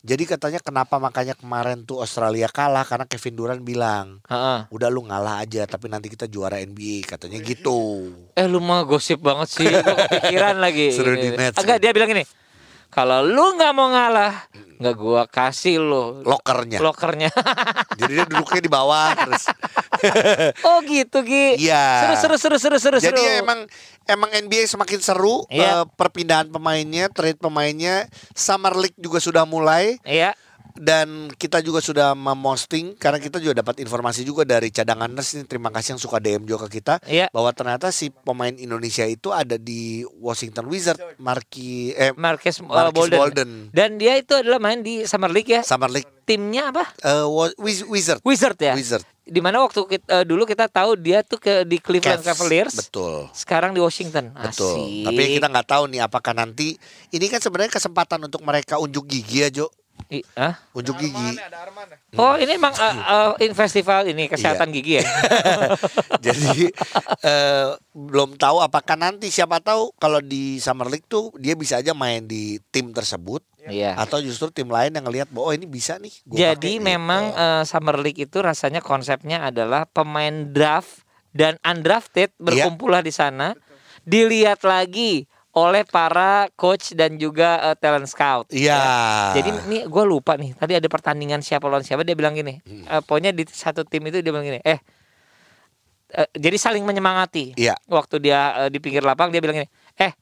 Jadi 0.00 0.24
katanya 0.24 0.62
kenapa 0.64 0.96
makanya 0.96 1.36
kemarin 1.36 1.84
tuh 1.84 2.00
Australia 2.00 2.48
kalah 2.48 2.88
karena 2.88 3.04
Kevin 3.04 3.36
Durant 3.36 3.60
bilang, 3.60 4.24
Heeh. 4.32 4.64
udah 4.72 4.88
lu 4.88 5.04
ngalah 5.04 5.44
aja 5.44 5.68
tapi 5.68 5.92
nanti 5.92 6.08
kita 6.08 6.24
juara 6.24 6.56
NBA 6.56 7.04
katanya 7.04 7.36
gitu. 7.36 8.08
Eh 8.32 8.48
lu 8.48 8.64
mah 8.64 8.88
gosip 8.88 9.20
banget 9.20 9.60
sih. 9.60 9.68
Gua 9.68 10.08
kepikiran 10.08 10.56
lagi. 10.56 10.88
Seru 10.96 11.12
di 11.12 11.28
Nets, 11.36 11.60
Agak 11.60 11.84
dia 11.84 11.92
bilang 11.92 12.08
gini. 12.08 12.24
Kalau 12.90 13.22
lu 13.22 13.54
nggak 13.54 13.70
mau 13.70 13.86
ngalah, 13.86 14.50
nggak 14.82 14.94
gua 14.98 15.22
kasih 15.24 15.78
lo 15.78 16.26
Lokernya. 16.26 16.82
lokernya. 16.82 17.30
Jadi 18.02 18.12
dia 18.12 18.26
duduknya 18.26 18.60
di 18.60 18.70
bawah 18.70 19.14
terus. 19.14 19.46
oh 20.66 20.82
gitu 20.82 21.22
Gi. 21.22 21.62
Iya. 21.62 21.86
Seru 22.02 22.14
seru 22.18 22.36
seru 22.36 22.56
seru 22.58 22.78
seru. 22.78 22.98
Jadi 22.98 23.14
seru. 23.14 23.30
ya 23.30 23.32
emang 23.38 23.62
emang 24.04 24.30
NBA 24.34 24.66
semakin 24.66 24.98
seru 24.98 25.46
Iya. 25.46 25.82
eh, 25.82 25.84
perpindahan 25.94 26.50
pemainnya, 26.50 27.06
trade 27.08 27.38
pemainnya, 27.38 28.10
Summer 28.34 28.74
League 28.74 28.98
juga 28.98 29.22
sudah 29.22 29.46
mulai 29.46 30.02
Iya. 30.02 30.34
Dan 30.76 31.08
kita 31.32 31.58
juga 31.58 31.78
sudah 31.78 32.12
memosting 32.12 32.94
karena 32.94 33.16
kita 33.16 33.36
juga 33.36 33.58
dapat 33.58 33.78
informasi 33.78 34.22
juga 34.22 34.42
dari 34.42 34.68
cadangan 34.68 35.08
nurse 35.08 35.34
ini 35.34 35.44
terima 35.44 35.68
kasih 35.68 35.94
yang 35.94 36.00
suka 36.00 36.16
DM 36.16 36.44
juga 36.44 36.66
ke 36.66 36.78
kita 36.78 37.00
Iya. 37.02 37.26
bahwa 37.28 37.50
ternyata 37.50 37.88
si 37.88 38.10
pemain 38.10 38.52
Indonesia 38.52 39.02
itu 39.02 39.30
ada 39.30 39.54
di 39.54 39.80
Washington 40.16 40.66
Wizard 40.66 41.00
Marki 41.16 41.90
eh 41.92 42.12
Marcus, 42.12 42.58
uh, 42.58 42.66
Marcus 42.66 42.94
Bolden. 42.94 43.18
Bolden. 43.18 43.50
Dan 43.70 43.96
dia 43.96 44.14
itu 44.14 44.32
adalah 44.32 44.58
main 44.58 44.78
di 44.78 45.02
Summer 45.04 45.28
League 45.28 45.50
ya. 45.50 45.62
Summer 45.62 45.88
League 45.88 46.08
Timnya 46.22 46.70
apa? 46.70 46.86
eh, 47.00 47.26
Wiz- 47.56 47.82
Wizard 47.84 48.20
Wizard 48.22 48.54
ya. 48.56 48.74
Wizard 48.74 49.02
Di 49.22 49.38
mana 49.38 49.58
waktu 49.60 49.78
kita, 49.84 50.06
eh, 50.12 50.24
dulu 50.24 50.42
kita 50.42 50.66
tahu 50.66 50.94
dia 50.96 51.22
tuh 51.22 51.38
ke 51.38 51.62
di 51.62 51.78
Cleveland 51.78 52.18
Cavs. 52.18 52.26
Cavaliers. 52.28 52.74
betul 52.76 53.30
Sekarang 53.32 53.70
di 53.70 53.78
Washington. 53.78 54.30
betul 54.32 54.74
Asik. 54.74 55.06
tapi 55.06 55.20
kita 55.32 55.46
nggak 55.46 55.68
tahu 55.68 55.84
nih 55.86 56.00
apakah 56.00 56.32
nanti 56.32 56.74
ini 57.08 57.26
kan 57.26 57.38
sebenarnya 57.38 57.70
kesempatan 57.72 58.18
untuk 58.20 58.42
mereka 58.42 58.76
unjuk 58.76 59.06
gigi 59.06 59.40
ya 59.40 59.50
Jo 59.52 59.66
I- 60.08 60.24
ah? 60.34 60.56
unjuk 60.70 60.96
gigi 60.96 61.12
Arman 61.12 61.36
ada 61.38 61.58
Arman 61.60 61.86
ya 61.86 61.98
Oh 62.16 62.34
ini 62.34 62.52
emang 62.52 62.72
uh, 62.72 62.94
uh, 63.04 63.32
in 63.38 63.52
festival 63.52 64.02
ini 64.04 64.26
kesehatan 64.26 64.66
Iya. 64.66 64.74
gigi 64.74 64.92
ya? 64.96 65.04
Jadi 66.26 66.66
eh, 67.22 67.68
belum 67.92 68.34
tahu 68.34 68.58
apakah 68.60 68.94
nanti 68.94 69.28
siapa 69.28 69.58
tahu 69.58 69.94
kalau 69.94 70.18
di 70.18 70.58
Summer 70.58 70.86
League 70.86 71.06
tuh 71.06 71.30
dia 71.36 71.54
bisa 71.54 71.78
aja 71.78 71.92
main 71.92 72.24
di 72.24 72.58
tim 72.70 72.90
tersebut 72.90 73.44
Iya. 73.60 73.92
atau 73.94 74.18
justru 74.18 74.48
tim 74.48 74.66
lain 74.66 74.88
yang 74.90 75.04
ngelihat 75.04 75.28
bahwa 75.28 75.46
oh 75.46 75.54
ini 75.54 75.64
bisa 75.64 75.94
nih. 75.96 76.10
gua 76.24 76.36
Jadi 76.50 76.72
pakai," 76.74 76.86
memang 76.86 77.22
gitu. 77.28 77.38
uh, 77.38 77.62
Summer 77.62 77.96
League 77.96 78.16
itu 78.18 78.38
rasanya 78.40 78.80
konsepnya 78.80 79.44
adalah 79.44 79.84
pemain 79.84 80.48
draft 80.48 81.04
dan 81.30 81.60
undrafted 81.62 82.32
Iya. 82.32 82.40
berkumpullah 82.40 83.00
di 83.00 83.12
sana, 83.12 83.52
dilihat 84.02 84.64
lagi 84.64 85.28
oleh 85.50 85.82
para 85.82 86.46
coach 86.54 86.94
dan 86.94 87.18
juga 87.18 87.72
uh, 87.72 87.74
talent 87.74 88.06
scout. 88.06 88.46
Iya. 88.54 88.70
Ya. 88.70 88.86
Jadi 89.34 89.48
ini 89.66 89.78
gue 89.82 90.04
lupa 90.06 90.38
nih. 90.38 90.54
Tadi 90.54 90.78
ada 90.78 90.86
pertandingan 90.86 91.42
siapa 91.42 91.66
lawan 91.66 91.82
siapa 91.82 92.06
dia 92.06 92.14
bilang 92.14 92.38
gini. 92.38 92.62
Hmm. 92.62 92.86
eh, 92.86 93.00
pokoknya 93.02 93.34
di 93.34 93.42
satu 93.50 93.82
tim 93.82 94.06
itu 94.06 94.22
dia 94.22 94.30
bilang 94.30 94.46
gini. 94.46 94.62
Eh, 94.62 94.78
eh, 96.14 96.28
jadi 96.38 96.54
saling 96.54 96.86
menyemangati. 96.86 97.58
Iya. 97.58 97.74
Waktu 97.90 98.22
dia 98.22 98.66
eh, 98.66 98.70
di 98.70 98.78
pinggir 98.78 99.02
lapang 99.02 99.34
dia 99.34 99.42
bilang 99.42 99.58
gini. 99.58 99.68
Eh, 99.98 100.14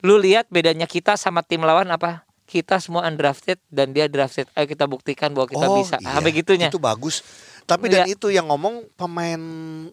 lu 0.00 0.16
lihat 0.16 0.48
bedanya 0.48 0.88
kita 0.88 1.20
sama 1.20 1.44
tim 1.44 1.60
lawan 1.60 1.92
apa? 1.92 2.24
Kita 2.44 2.76
semua 2.76 3.04
undrafted 3.08 3.60
dan 3.68 3.92
dia 3.92 4.08
drafted. 4.08 4.48
Ayo 4.52 4.64
kita 4.64 4.84
buktikan 4.84 5.32
bahwa 5.32 5.48
kita 5.48 5.64
Oh, 5.68 5.80
bisa. 5.80 5.96
iya. 6.00 6.12
Sampai 6.12 6.32
gitunya. 6.32 6.68
Itu 6.72 6.80
bagus. 6.80 7.20
Tapi 7.64 7.88
dan 7.88 8.04
Iya. 8.04 8.16
itu 8.16 8.28
yang 8.28 8.48
ngomong 8.52 8.92
pemain 8.96 9.40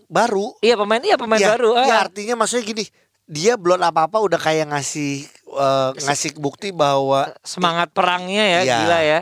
baru. 0.08 0.52
Iya 0.60 0.76
pemain 0.76 1.00
iya 1.00 1.16
pemain 1.16 1.40
ya, 1.40 1.56
baru. 1.56 1.76
ya 1.80 1.88
ah. 1.88 2.04
artinya 2.04 2.36
maksudnya 2.36 2.68
gini, 2.68 2.84
dia 3.32 3.56
belum 3.56 3.80
apa-apa 3.80 4.20
udah 4.20 4.36
kayak 4.36 4.76
ngasih 4.76 5.24
eh, 5.56 5.90
ngasih 6.04 6.36
bukti 6.36 6.76
bahwa 6.76 7.32
Semangat 7.42 7.96
perangnya 7.96 8.44
ya, 8.44 8.60
Iya. 8.62 8.78
gila 8.84 9.00
ya. 9.00 9.20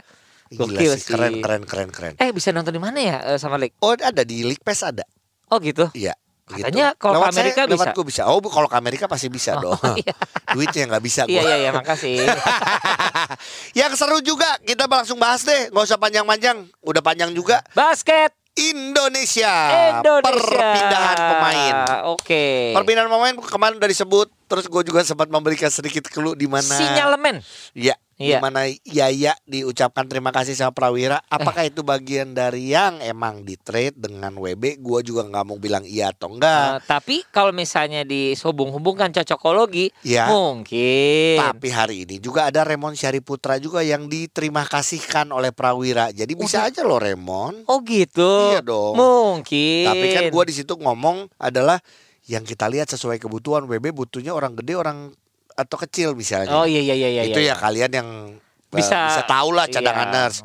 gila 0.49 0.65
Gokil 0.65 0.93
sih, 0.97 1.13
keren 1.13 1.33
keren 1.45 1.61
keren 1.61 1.89
keren. 1.93 2.13
Eh 2.17 2.33
bisa 2.33 2.49
nonton 2.49 2.73
di 2.73 2.81
mana 2.81 2.97
ya 2.97 3.17
eh, 3.21 3.37
sama 3.37 3.61
League? 3.61 3.77
Oh 3.85 3.93
ada 3.93 4.25
di 4.25 4.41
League 4.41 4.65
Pass 4.65 4.81
ada. 4.81 5.05
Oh 5.53 5.61
gitu. 5.61 5.85
Iya. 5.93 6.17
Katanya 6.49 6.97
kalau 6.97 7.21
ke 7.21 7.29
saya, 7.29 7.45
Amerika 7.45 7.61
lewat 7.69 7.93
bisa. 7.93 8.01
bisa. 8.01 8.21
Oh, 8.25 8.41
kalau 8.41 8.65
ke 8.65 8.73
Amerika 8.73 9.05
pasti 9.05 9.29
bisa 9.29 9.61
dong. 9.61 9.77
Duitnya 10.57 10.89
nggak 10.89 11.03
bisa 11.05 11.21
Iya 11.29 11.37
gua. 11.37 11.41
iya 11.45 11.55
iya 11.61 11.69
makasih. 11.69 12.25
Yang 13.77 13.93
seru 14.01 14.17
juga 14.25 14.57
kita 14.65 14.89
langsung 14.89 15.21
bahas 15.21 15.45
deh, 15.45 15.69
nggak 15.69 15.85
usah 15.85 16.01
panjang-panjang. 16.01 16.65
Udah 16.81 17.05
panjang 17.05 17.29
juga. 17.37 17.61
Basket 17.77 18.33
Indonesia, 18.57 19.53
Indonesia. 19.99 20.23
perpindahan 20.23 21.17
pemain. 21.17 21.75
Oke. 22.13 22.73
Perpindahan 22.75 23.09
pemain 23.09 23.35
kemarin 23.37 23.75
udah 23.77 23.89
disebut. 23.89 24.27
Terus 24.49 24.65
gue 24.65 24.81
juga 24.83 25.05
sempat 25.05 25.29
memberikan 25.29 25.69
sedikit 25.69 26.09
clue 26.09 26.33
di 26.33 26.49
mana. 26.49 26.65
Sinyalemen. 26.65 27.37
Ya, 27.77 27.93
Iya. 28.17 28.41
di 28.41 28.43
mana 28.43 28.65
Yaya 28.83 29.37
diucapkan 29.45 30.03
terima 30.03 30.33
kasih 30.33 30.51
sama 30.51 30.73
Prawira. 30.73 31.21
Apakah 31.29 31.63
Eh. 31.63 31.69
itu 31.69 31.85
bagian 31.85 32.33
dari 32.33 32.73
yang 32.73 32.97
emang 32.99 33.45
di 33.45 33.55
trade 33.55 33.95
dengan 33.95 34.35
WB? 34.35 34.81
Gue 34.81 35.05
juga 35.05 35.23
nggak 35.23 35.45
mau 35.45 35.55
bilang 35.55 35.85
iya 35.85 36.09
atau 36.09 36.33
enggak. 36.33 36.81
Eh, 36.81 36.83
tapi 36.83 37.21
kalau 37.29 37.53
misalnya 37.53 38.01
dihubung-hubungkan 38.03 39.13
cocokologi, 39.13 39.93
Ya. 40.01 40.27
mungkin. 40.27 41.39
Tapi 41.39 41.67
hari 41.69 41.95
ini 42.03 42.17
juga 42.17 42.49
ada 42.49 42.65
Remon 42.65 42.97
Syariputra 42.97 43.55
juga 43.55 43.79
yang 43.79 44.09
diterima 44.09 44.65
kasihkan 44.65 45.29
oleh 45.29 45.53
Prawira. 45.53 46.09
Jadi 46.09 46.33
bisa 46.33 46.65
aja 46.65 46.81
loh 46.81 46.97
Remon. 46.97 47.63
Oh 47.69 47.85
gitu. 47.85 48.51
Iya 48.51 48.65
dong. 48.65 48.97
Mungkin. 48.97 49.85
Tapi 49.85 50.05
kan 50.09 50.23
gua 50.27 50.43
di 50.43 50.51
situ 50.51 50.73
ngomong 50.73 51.29
adalah 51.37 51.79
yang 52.29 52.45
kita 52.45 52.69
lihat 52.69 52.85
sesuai 52.93 53.17
kebutuhan 53.17 53.65
WB 53.65 53.89
butuhnya 53.89 54.37
orang 54.37 54.53
gede 54.53 54.77
orang 54.77 55.09
atau 55.57 55.77
kecil 55.81 56.13
misalnya. 56.13 56.53
Oh 56.53 56.69
iya 56.69 56.77
iya 56.77 56.93
iya 56.93 57.09
iya. 57.09 57.21
Itu 57.25 57.41
iya. 57.41 57.57
ya 57.57 57.59
kalian 57.59 57.91
yang 57.91 58.09
uh, 58.37 58.77
Bisa- 58.77 59.09
bisa, 59.09 59.23
tahu 59.25 59.49
lah 59.57 59.65
cadangan 59.65 60.07
iya. 60.07 60.15
nurse. 60.15 60.39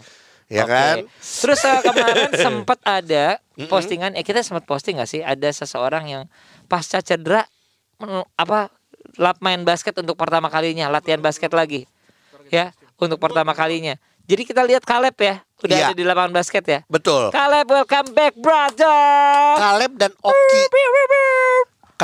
Ya 0.49 0.65
Oke. 0.65 0.73
kan? 0.73 0.97
Terus 1.21 1.61
eh, 1.65 1.81
kemarin 1.85 2.31
sempat 2.49 2.79
ada 2.85 3.25
postingan, 3.69 4.17
eh 4.17 4.25
kita 4.25 4.41
sempat 4.41 4.65
posting 4.65 5.01
gak 5.01 5.09
sih 5.09 5.21
ada 5.21 5.49
seseorang 5.49 6.05
yang 6.09 6.23
pasca 6.69 7.01
cedera 7.05 7.45
apa 8.37 8.69
lap 9.21 9.39
main 9.45 9.61
basket 9.65 9.97
untuk 10.01 10.17
pertama 10.17 10.49
kalinya, 10.49 10.89
latihan 10.89 11.21
basket 11.21 11.53
lagi. 11.53 11.85
Ya, 12.53 12.77
untuk 13.01 13.21
pertama 13.21 13.53
kalinya. 13.57 13.97
Jadi 14.25 14.43
kita 14.49 14.65
lihat 14.65 14.89
Kaleb 14.89 15.17
ya, 15.21 15.45
udah 15.61 15.77
Iya. 15.77 15.87
ada 15.93 15.95
di 15.97 16.05
lapangan 16.05 16.33
basket 16.33 16.65
ya. 16.65 16.81
Betul. 16.89 17.29
Kaleb 17.29 17.69
welcome 17.69 18.09
back 18.17 18.33
brother. 18.41 19.01
Kaleb 19.61 19.93
dan 20.01 20.13
Oki. 20.25 20.63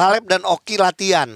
Kaleb 0.00 0.24
dan 0.24 0.42
Oki 0.48 0.80
latihan. 0.80 1.28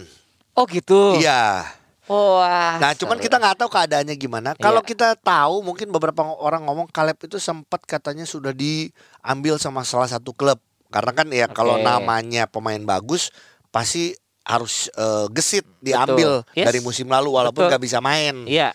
Oh 0.57 0.65
gitu. 0.65 1.21
Iya. 1.21 1.69
Wah. 2.05 2.81
Nah, 2.81 2.93
cuman 2.97 3.17
seru. 3.17 3.25
kita 3.29 3.37
nggak 3.37 3.57
tahu 3.61 3.69
keadaannya 3.69 4.17
gimana. 4.17 4.57
Kalau 4.57 4.81
Iya. 4.81 4.89
kita 4.89 5.09
tahu, 5.17 5.61
mungkin 5.61 5.89
beberapa 5.89 6.25
orang 6.25 6.65
ngomong 6.65 6.89
Kaleb 6.89 7.21
itu 7.21 7.37
sempat 7.37 7.85
katanya 7.85 8.25
sudah 8.25 8.57
diambil 8.57 9.61
sama 9.61 9.85
salah 9.85 10.09
satu 10.09 10.33
klub. 10.33 10.57
Karena 10.89 11.13
kan 11.13 11.29
ya 11.29 11.45
kalau 11.49 11.77
Oke. 11.77 11.85
namanya 11.85 12.49
pemain 12.49 12.81
bagus 12.81 13.29
pasti 13.69 14.17
harus 14.45 14.89
eh, 14.93 15.27
gesit 15.29 15.65
diambil 15.81 16.45
Yes. 16.53 16.65
dari 16.65 16.81
musim 16.81 17.09
lalu 17.09 17.33
walaupun 17.33 17.65
Betul. 17.65 17.71
nggak 17.73 17.85
bisa 17.85 17.99
main. 18.01 18.49
Iya. 18.49 18.73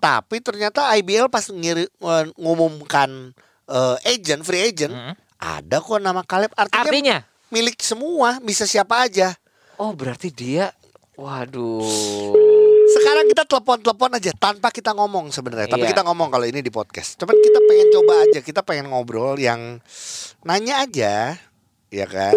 Tapi 0.00 0.40
ternyata 0.40 0.92
IBL 0.96 1.32
pas 1.32 1.48
ngiri, 1.48 1.88
ngumumkan 2.36 3.32
eh, 3.64 3.96
agent, 4.04 4.44
free 4.44 4.60
agent, 4.68 4.92
Mm. 4.92 5.16
ada 5.40 5.76
kok 5.80 5.96
nama 5.96 6.20
Kaleb. 6.20 6.52
Artinya, 6.52 6.84
Artinya 6.84 7.18
milik 7.54 7.78
semua, 7.78 8.42
bisa 8.42 8.66
siapa 8.66 9.06
aja. 9.06 9.30
Oh 9.78 9.94
berarti 9.94 10.30
dia 10.30 10.74
Waduh 11.14 12.34
Sekarang 12.90 13.26
kita 13.26 13.46
telepon-telepon 13.46 14.18
aja 14.18 14.30
tanpa 14.34 14.74
kita 14.74 14.90
ngomong 14.90 15.30
sebenarnya. 15.30 15.70
Tapi 15.70 15.86
Iya. 15.86 15.94
kita 15.94 16.02
ngomong 16.02 16.30
kalau 16.30 16.42
ini 16.42 16.58
di 16.58 16.70
podcast. 16.70 17.14
Cuman 17.14 17.38
kita 17.38 17.58
pengen 17.64 17.88
coba 17.90 18.14
aja, 18.22 18.38
kita 18.38 18.60
pengen 18.62 18.90
ngobrol 18.90 19.34
yang 19.34 19.78
nanya 20.42 20.82
aja, 20.82 21.38
ya 21.90 22.06
kan? 22.06 22.34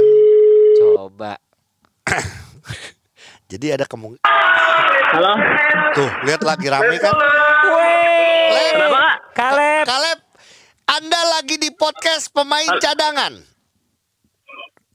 Coba. 0.78 1.42
Jadi 3.52 3.74
ada 3.74 3.86
kemungkinan 3.86 4.22
Halo. 5.14 5.34
tuh 5.94 6.10
lihat 6.26 6.42
lagi 6.42 6.68
rame 6.70 6.96
kan? 6.98 7.14
Kenapa? 8.48 9.06
Kaleb. 9.34 9.84
Kaleb, 9.86 10.20
Anda 10.88 11.22
lagi 11.38 11.56
di 11.58 11.70
podcast 11.74 12.30
pemain 12.32 12.78
cadangan. 12.80 13.57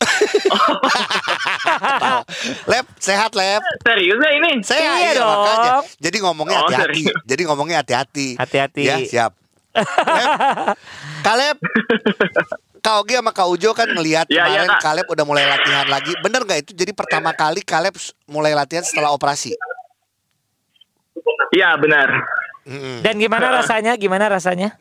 Lep, 2.67 2.87
sehat 2.99 3.31
Lep. 3.33 3.63
Serius 3.83 4.19
ya 4.19 4.31
ini? 4.33 4.51
Sehat 4.61 4.83
Iya 4.83 4.93
iya, 4.99 5.13
dong. 5.17 5.31
makanya. 5.33 5.73
Jadi 5.99 6.17
ngomongnya 6.21 6.57
Oh, 6.57 6.61
hati-hati. 6.67 7.03
serius. 7.03 7.15
Jadi 7.25 7.43
ngomongnya 7.45 7.77
hati-hati. 7.81 8.29
Hati-hati. 8.37 8.83
Ya, 8.83 8.97
siap. 9.01 9.33
Lep. 9.73 10.29
Kaleb, 11.23 11.57
Kak 12.79 12.95
Ogi 12.99 13.15
sama 13.15 13.31
Kak 13.31 13.47
Ujo 13.49 13.71
kan 13.73 13.87
ngelihat 13.87 14.27
Iya, 14.29 14.43
iya, 14.43 14.47
kemarin 14.61 14.69
Kak. 14.69 14.81
Kaleb 14.83 15.07
udah 15.09 15.25
mulai 15.25 15.45
latihan 15.47 15.87
lagi. 15.87 16.13
Bener 16.19 16.41
nggak 16.43 16.59
itu? 16.61 16.71
Jadi 16.75 16.93
pertama 16.93 17.31
kali 17.33 17.63
Kaleb 17.63 17.95
mulai 18.27 18.53
latihan 18.53 18.83
setelah 18.83 19.11
operasi. 19.11 19.55
Iya 21.53 21.77
benar. 21.77 22.09
Mm-mm. 22.63 23.01
Dan 23.01 23.17
gimana 23.17 23.49
rasanya? 23.59 23.93
Gimana 23.95 24.27
rasanya? 24.27 24.75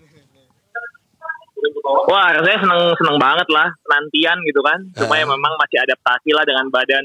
Wah 1.82 2.30
rasanya 2.38 2.60
seneng 2.62 2.82
seneng 2.94 3.18
banget 3.18 3.48
lah 3.50 3.68
nantian 3.90 4.38
gitu 4.46 4.62
kan. 4.62 4.80
Cuma 4.94 5.18
ya 5.18 5.26
Heeh. 5.26 5.34
memang 5.34 5.54
masih 5.58 5.78
adaptasi 5.82 6.30
lah 6.34 6.44
dengan 6.46 6.66
badan 6.70 7.04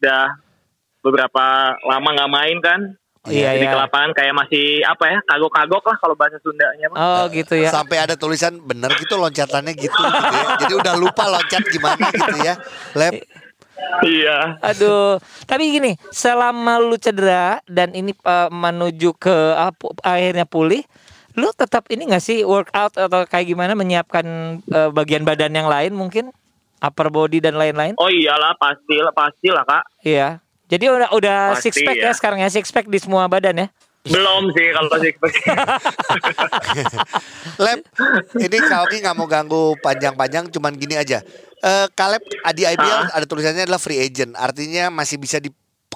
udah 0.00 0.24
beberapa 1.04 1.44
lama 1.84 2.08
nggak 2.16 2.32
main 2.32 2.58
kan. 2.64 2.80
Iya, 3.26 3.58
Jadi 3.58 3.66
iya. 3.66 3.72
ke 3.74 3.78
lapangan 3.82 4.10
kayak 4.14 4.34
masih 4.38 4.66
apa 4.86 5.04
ya 5.10 5.18
kagok-kagok 5.26 5.82
lah 5.82 5.96
kalau 5.98 6.14
bahasa 6.14 6.38
Sundanya. 6.38 6.86
mah. 6.94 6.96
Oh, 6.96 7.24
gitu 7.34 7.58
ya. 7.58 7.74
Sampai 7.74 7.98
ada 7.98 8.14
tulisan 8.14 8.54
bener 8.62 8.94
gitu 9.02 9.18
loncatannya 9.18 9.74
gitu, 9.74 9.90
gitu 9.98 10.34
ya. 10.38 10.46
Jadi 10.62 10.74
udah 10.78 10.94
lupa 10.94 11.26
loncat 11.26 11.62
gimana 11.66 12.06
gitu 12.14 12.38
ya. 12.38 12.54
Lep. 12.94 13.26
Iya. 14.06 14.62
Aduh, 14.62 15.18
tapi 15.42 15.74
gini, 15.74 15.98
selama 16.14 16.78
lu 16.78 16.94
cedera 16.96 17.58
dan 17.66 17.92
ini 17.98 18.14
eh, 18.14 18.48
menuju 18.48 19.10
ke 19.18 19.36
ah, 19.58 19.74
pu- 19.74 19.92
akhirnya 20.06 20.46
pulih, 20.46 20.86
lu 21.36 21.52
tetap 21.52 21.84
ini 21.92 22.08
gak 22.08 22.24
sih 22.24 22.40
workout 22.42 22.96
atau 22.96 23.28
kayak 23.28 23.46
gimana 23.46 23.76
menyiapkan 23.76 24.24
eh, 24.64 24.90
bagian 24.90 25.22
badan 25.22 25.52
yang 25.52 25.68
lain 25.68 25.92
mungkin 25.92 26.32
upper 26.80 27.12
body 27.12 27.44
dan 27.44 27.56
lain-lain? 27.56 27.96
Oh 28.00 28.08
iyalah 28.08 28.56
pasti 28.56 28.96
lah 29.00 29.12
pasti 29.12 29.48
lah 29.52 29.64
kak. 29.64 29.84
Iya. 30.04 30.40
Jadi 30.66 30.84
udah 30.90 31.08
udah 31.14 31.38
Pasti, 31.54 31.70
six 31.70 31.86
pack 31.86 31.94
ya 31.94 32.10
ya. 32.10 32.12
sekarang 32.16 32.38
ya 32.42 32.50
six 32.50 32.74
pack 32.74 32.90
di 32.90 32.98
semua 32.98 33.30
badan 33.30 33.54
ya. 33.54 33.66
Belum 34.06 34.50
sih 34.54 34.66
kalau 34.74 34.98
six 34.98 35.14
pack. 35.18 35.34
Lep, 37.64 37.80
ini 38.38 38.56
Kak 38.58 38.80
Ogi 38.86 39.02
nggak 39.02 39.16
mau 39.18 39.26
ganggu 39.30 39.74
panjang-panjang, 39.82 40.50
cuman 40.50 40.74
gini 40.74 40.98
aja. 40.98 41.22
Eh 41.62 41.86
Kaleb 41.94 42.22
di 42.54 42.62
IBL 42.66 43.14
ada 43.14 43.26
tulisannya 43.26 43.66
adalah 43.66 43.82
free 43.82 43.98
agent, 43.98 44.34
artinya 44.34 44.90
masih 44.90 45.18
bisa 45.18 45.38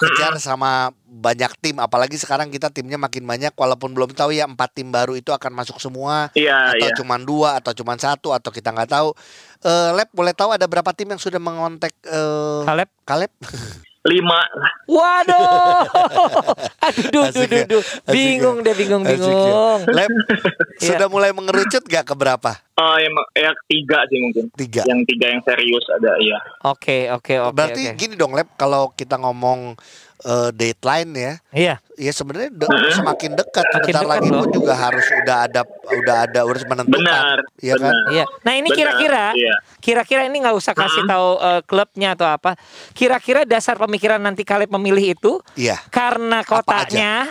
dikejar 0.00 0.40
sama 0.40 0.90
banyak 1.04 1.52
tim. 1.60 1.76
Apalagi 1.76 2.16
sekarang 2.16 2.48
kita 2.48 2.72
timnya 2.72 2.96
makin 2.96 3.28
banyak, 3.28 3.52
walaupun 3.52 3.92
belum 3.92 4.16
tahu 4.16 4.32
ya 4.32 4.48
empat 4.48 4.72
tim 4.80 4.88
baru 4.88 5.14
itu 5.14 5.30
akan 5.30 5.52
masuk 5.52 5.76
semua, 5.76 6.32
Iya 6.32 6.72
atau 6.72 6.88
iya. 6.88 6.96
cuman 6.96 7.20
dua, 7.22 7.60
atau 7.60 7.76
cuman 7.76 8.00
satu, 8.00 8.32
atau 8.32 8.48
kita 8.48 8.72
nggak 8.72 8.90
tahu. 8.90 9.12
Eh 9.60 9.90
Lep, 9.92 10.08
boleh 10.16 10.32
tahu 10.32 10.56
ada 10.56 10.64
berapa 10.64 10.90
tim 10.96 11.12
yang 11.12 11.20
sudah 11.20 11.38
mengontak 11.38 11.92
eh 12.08 12.62
Kaleb. 12.64 12.88
Kaleb? 13.04 13.32
Lima. 14.00 14.40
Waduh. 14.88 15.84
Aduh, 16.88 17.04
duh, 17.12 17.12
duh, 17.12 17.24
Asik 17.28 17.50
duh, 17.68 17.82
ya, 17.84 17.84
asik 17.84 18.08
Bingung 18.08 18.58
ya, 18.60 18.64
deh, 18.64 18.74
bingung, 18.74 19.02
ya. 19.04 19.12
bingung. 19.12 19.80
Lep, 19.92 20.08
Iya. 20.80 20.96
sudah 20.96 21.06
mulai 21.12 21.36
mengerucut 21.36 21.84
gak 21.84 22.08
ke 22.08 22.14
berapa? 22.16 22.56
Oh 22.80 22.96
ya, 22.96 23.12
ya 23.36 23.52
tiga 23.68 24.00
sih 24.08 24.16
mungkin. 24.24 24.48
Tiga. 24.56 24.88
Yang 24.88 25.00
tiga 25.04 25.26
yang 25.36 25.42
serius 25.44 25.84
ada 25.92 26.16
iya. 26.16 26.38
Oke, 26.64 27.12
oke, 27.12 27.34
oke. 27.36 27.52
Berarti 27.52 27.92
oke. 27.92 27.96
gini 28.00 28.14
dong, 28.16 28.32
Lep, 28.32 28.48
kalau 28.56 28.88
kita 28.96 29.20
ngomong 29.20 29.76
eh, 30.22 30.50
deadline 30.50 31.10
ya, 31.12 31.32
Iya. 31.50 31.74
ya 31.94 32.12
sebenarnya 32.12 32.50
de- 32.50 32.68
semakin 32.92 33.32
dekat. 33.32 33.64
Makin 33.66 33.80
Bentar 33.86 34.00
dekat 34.00 34.10
lagi 34.10 34.28
loh. 34.28 34.40
pun 34.40 34.50
juga 34.52 34.72
harus 34.72 35.06
udah 35.14 35.36
ada, 35.44 35.60
udah 35.90 36.16
ada, 36.24 36.40
harus 36.42 36.64
menentukan. 36.64 37.00
Benar. 37.00 37.36
Iya 37.56 37.74
kan? 37.76 37.94
Iya. 38.08 38.24
Nah 38.40 38.52
ini 38.54 38.68
kira-kira, 38.70 39.24
iya. 39.32 39.54
kira-kira 39.78 40.22
ini 40.24 40.36
nggak 40.38 40.54
usah 40.54 40.72
kasih 40.72 41.02
tahu 41.04 41.28
eh, 41.38 41.60
klubnya 41.64 42.08
atau 42.12 42.26
apa. 42.26 42.56
Kira-kira 42.90 43.42
dasar 43.42 43.76
pemikiran 43.76 44.18
nanti 44.18 44.42
kalian 44.42 44.70
memilih 44.72 45.14
itu 45.14 45.32
Iya. 45.54 45.80
karena 45.88 46.40
kotanya 46.42 47.28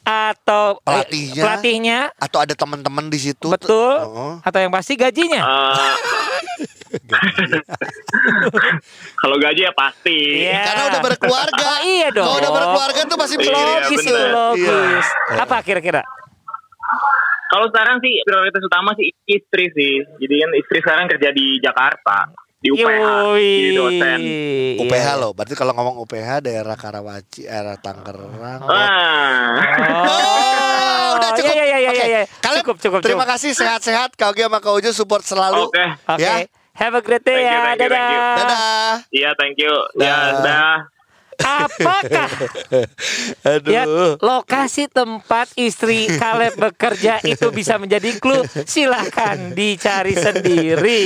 atau 0.00 0.80
eh, 0.80 0.82
Pelatihnya. 0.82 1.42
pelatihnya 1.42 1.98
Atau 2.16 2.38
ada 2.38 2.54
teman-teman 2.54 3.06
di 3.06 3.20
situ. 3.20 3.46
betul 3.46 4.00
Heeh. 4.00 4.32
atau 4.42 4.58
yang 4.58 4.72
pasti 4.72 4.94
gajinya. 4.94 5.40
Eh, 5.40 5.96
kalau 9.16 9.36
gaji 9.38 9.60
ya 9.66 9.72
pasti. 9.72 10.18
Iya. 10.42 10.62
Karena 10.64 10.82
udah 10.88 11.00
berkeluarga. 11.02 11.66
Oh, 11.66 11.80
iya 11.82 12.08
dong. 12.10 12.26
Kalau 12.26 12.38
udah 12.38 12.52
berkeluarga 12.52 13.00
tuh 13.06 13.16
pasti 13.18 13.34
Iya, 13.40 13.54
logis. 13.86 14.04
Iya. 14.06 15.42
Apa 15.42 15.56
kira-kira? 15.62 16.02
Kalau 17.50 17.66
sekarang 17.66 17.98
sih 17.98 18.14
prioritas 18.22 18.62
utama 18.62 18.94
sih 18.94 19.10
istri 19.26 19.66
sih. 19.74 19.94
Jadi 20.18 20.34
kan 20.38 20.50
istri 20.54 20.78
sekarang 20.78 21.06
kerja 21.10 21.28
di 21.30 21.58
Jakarta 21.58 22.30
di 22.60 22.68
UPH 22.68 22.84
Yoi. 22.84 23.48
jadi 23.56 23.70
dosen. 23.72 24.18
UPH 24.78 25.06
Iya. 25.08 25.12
loh. 25.16 25.32
Berarti 25.32 25.54
kalau 25.56 25.72
ngomong 25.72 25.96
UPH 25.98 26.44
daerah 26.44 26.76
Karawaci, 26.76 27.48
daerah 27.48 27.74
Tangerang. 27.80 28.60
Wah. 28.60 29.56
Oh, 30.04 31.08
udah 31.16 31.30
cukup. 31.34 31.54
Iya, 31.56 31.64
iya, 31.64 31.78
iya, 31.80 31.90
Oke. 31.90 31.96
iya, 31.96 32.06
iya. 32.06 32.22
Kaleb, 32.38 32.62
Cukup, 32.62 32.76
cukup, 32.78 33.00
Terima 33.00 33.24
cukup. 33.24 33.32
kasih 33.34 33.50
sehat-sehat. 33.56 34.12
Kau 34.14 34.30
sama 34.30 34.60
Kak 34.60 34.76
Ujo 34.76 34.90
support 34.92 35.24
selalu. 35.24 35.72
Oke. 35.72 35.84
Oke. 36.06 36.20
Ya. 36.20 36.44
Have 36.80 36.96
a 36.96 37.02
great 37.04 37.20
day 37.20 37.36
Thank 37.36 37.44
you, 37.44 37.52
ya. 37.52 37.60
thank 37.62 37.76
you, 37.76 37.88
thank 37.88 38.08
you. 38.08 38.20
Dadah. 38.20 38.36
Dadah. 38.40 38.60
Iya, 39.12 39.30
thank 39.36 39.56
you. 39.60 39.74
Dah. 39.94 40.06
Ya, 40.06 40.16
dah. 40.40 40.76
Apakah 41.40 42.28
Aduh. 43.56 43.72
ya, 43.72 43.84
lokasi 44.20 44.88
tempat 44.88 45.48
istri 45.56 46.04
Kaleb 46.10 46.52
bekerja 46.54 47.16
itu 47.22 47.48
bisa 47.48 47.80
menjadi 47.80 48.12
clue? 48.16 48.44
Silahkan 48.64 49.48
dicari 49.50 50.12
sendiri. 50.12 51.04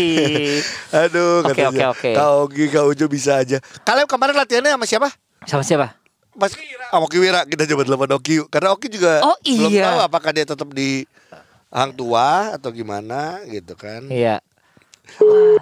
Aduh, 0.90 1.46
Oke, 1.46 1.62
oke, 1.64 1.84
oke. 1.86 2.10
Kak 2.14 2.28
Ogi, 2.34 2.64
Kak 2.66 2.82
Ujo 2.82 3.06
bisa 3.06 3.38
aja. 3.38 3.62
Kalian 3.82 4.10
kemarin 4.10 4.34
latihannya 4.34 4.74
sama 4.74 4.86
siapa? 4.86 5.08
Sama 5.46 5.62
siapa? 5.62 5.94
Mas 6.34 6.50
sama 6.90 7.06
Oki 7.06 7.18
Wira 7.22 7.46
kita 7.46 7.62
coba 7.70 7.82
telepon 7.86 8.10
Oki. 8.18 8.34
Karena 8.50 8.74
Oki 8.74 8.90
juga 8.90 9.22
Oh, 9.22 9.38
belum 9.38 9.70
iya. 9.70 9.86
tahu 9.86 9.98
apakah 10.02 10.30
dia 10.34 10.42
tetap 10.42 10.66
di 10.74 11.06
Hang 11.70 11.94
Tua 11.94 12.58
atau 12.58 12.74
gimana 12.74 13.38
gitu 13.46 13.78
kan. 13.78 14.10
Iya. 14.10 14.42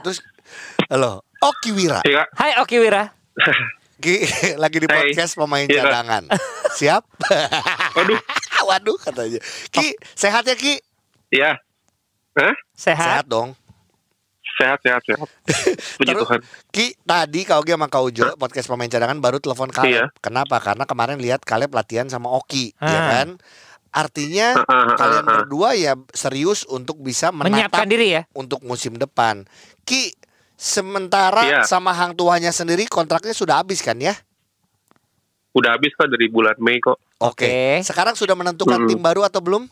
Terus 0.02 0.18
halo, 0.88 1.22
Oki 1.38 1.70
Wira. 1.72 2.00
Iya. 2.02 2.26
Hai 2.32 2.56
Oki 2.58 2.78
Wira. 2.78 3.10
Ki, 3.98 4.26
lagi 4.58 4.78
di 4.78 4.86
podcast 4.86 5.34
pemain 5.34 5.62
Iya, 5.64 5.86
cadangan. 5.86 6.26
Siap? 6.74 7.02
Waduh. 7.96 8.18
Waduh 8.62 8.98
katanya. 8.98 9.38
Ki, 9.70 9.94
sehat 10.12 10.42
ya 10.42 10.54
Ki? 10.54 10.82
Iya. 11.30 11.58
Hah? 12.34 12.54
Sehat. 12.74 13.22
Sehat 13.22 13.26
dong. 13.26 13.54
Sehat, 14.52 14.78
sehat, 14.82 15.02
sehat. 15.02 15.28
Puji 15.96 16.12
Terus, 16.12 16.22
Tuhan. 16.28 16.40
Ki, 16.70 16.86
tadi 16.98 17.40
Kak 17.42 17.62
Ogi 17.62 17.72
sama 17.72 17.88
Kak 17.88 18.02
Ujo 18.04 18.24
podcast 18.36 18.68
pemain 18.68 18.86
cadangan 18.86 19.16
baru 19.16 19.38
telepon 19.38 19.70
Kaleb. 19.70 19.90
Iya. 19.90 20.04
Kenapa? 20.18 20.58
Karena 20.58 20.84
kemarin 20.84 21.18
lihat 21.18 21.40
Kaleb 21.42 21.70
latihan 21.70 22.06
sama 22.06 22.28
Oki, 22.30 22.74
ya 22.76 22.90
Ah. 22.90 23.06
kan? 23.16 23.28
Artinya 23.92 24.64
kalian 24.96 25.24
berdua 25.24 25.76
ya 25.76 25.92
serius 26.16 26.64
untuk 26.64 26.96
bisa 26.98 27.28
Menyiapkan 27.28 27.84
menatap 27.84 27.92
diri 27.92 28.08
ya. 28.16 28.22
untuk 28.32 28.64
musim 28.64 28.96
depan. 28.96 29.44
Ki, 29.84 30.16
sementara 30.56 31.44
Iya. 31.44 31.60
sama 31.68 31.92
Hang 31.92 32.16
Tuanya 32.16 32.48
sendiri 32.50 32.88
kontraknya 32.88 33.36
sudah 33.36 33.60
habis 33.60 33.84
kan 33.84 34.00
ya? 34.00 34.16
Udah 35.52 35.76
habis 35.76 35.92
kok 35.92 36.08
dari 36.08 36.32
bulan 36.32 36.56
Mei 36.56 36.80
kok. 36.80 36.96
Oke. 37.20 37.84
Sekarang 37.84 38.16
sudah 38.16 38.32
menentukan 38.32 38.80
Mm-mm. 38.80 38.88
tim 38.88 39.00
baru 39.04 39.28
atau 39.28 39.44
belum? 39.44 39.68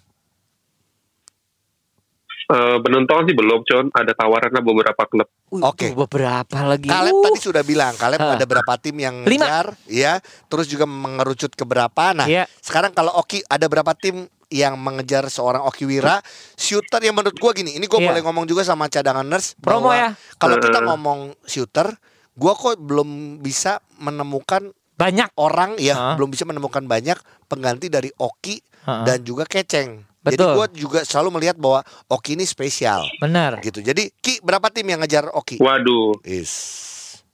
Eh 2.50 2.76
penonton 2.82 3.30
sih 3.30 3.36
belum, 3.36 3.62
Con. 3.62 3.86
Ada 3.94 4.10
tawaran 4.10 4.50
lah 4.50 4.58
beberapa 4.58 5.02
klub. 5.06 5.30
Oke. 5.62 5.94
tuh 5.94 6.02
Beberapa 6.02 6.58
lagi. 6.66 6.90
Kaleb 6.90 7.14
Uh. 7.14 7.22
tadi 7.22 7.38
sudah 7.38 7.62
bilang, 7.62 7.94
Kaleb 7.94 8.18
ada 8.18 8.42
berapa 8.42 8.72
tim 8.74 8.98
yang 8.98 9.22
Lima. 9.22 9.46
ngejar, 9.46 9.66
ya. 9.86 10.18
Terus 10.46 10.66
juga 10.66 10.82
mengerucut 10.82 11.54
ke 11.54 11.62
berapa. 11.62 12.10
Nah, 12.10 12.26
Iya. 12.26 12.50
sekarang 12.58 12.90
kalau 12.90 13.14
Oki 13.14 13.46
ada 13.46 13.66
berapa 13.66 13.94
tim 13.94 14.26
yang 14.50 14.74
mengejar 14.74 15.30
seorang 15.30 15.62
Oki 15.62 15.86
Wira, 15.86 16.18
shooter 16.54 16.98
yang 17.00 17.14
menurut 17.14 17.38
gua 17.38 17.54
gini, 17.54 17.78
ini 17.78 17.86
gua 17.86 18.02
Iya. 18.02 18.08
boleh 18.10 18.22
ngomong 18.26 18.44
juga 18.44 18.66
sama 18.66 18.90
cadangan 18.90 19.22
nurse 19.22 19.54
Promo 19.56 19.86
bahwa 19.86 19.94
ya. 19.94 20.10
Kalau 20.34 20.58
kita 20.58 20.78
Eh. 20.80 20.86
ngomong 20.90 21.18
shooter, 21.46 21.86
gua 22.34 22.58
kok 22.58 22.82
belum 22.82 23.38
bisa 23.38 23.78
menemukan 23.96 24.74
Banyak. 24.98 25.38
orang 25.38 25.78
ya, 25.78 25.94
Hah? 25.94 26.14
belum 26.18 26.34
bisa 26.34 26.42
menemukan 26.42 26.82
banyak 26.82 27.14
pengganti 27.46 27.86
dari 27.86 28.10
Oki 28.12 28.58
Heeh. 28.58 29.04
dan 29.06 29.22
juga 29.22 29.46
Keceng. 29.46 30.09
Jadi 30.20 30.36
Betul. 30.36 30.52
gua 30.52 30.66
juga 30.68 31.00
selalu 31.00 31.40
melihat 31.40 31.56
bahwa 31.56 31.80
Oki 32.12 32.36
ini 32.36 32.44
spesial 32.44 33.08
Benar. 33.24 33.64
gitu. 33.64 33.80
Jadi 33.80 34.12
Ki 34.20 34.36
berapa 34.44 34.68
tim 34.68 34.84
yang 34.84 35.00
ngejar 35.00 35.32
Oki? 35.32 35.56
Waduh. 35.56 36.20
Is. 36.28 36.52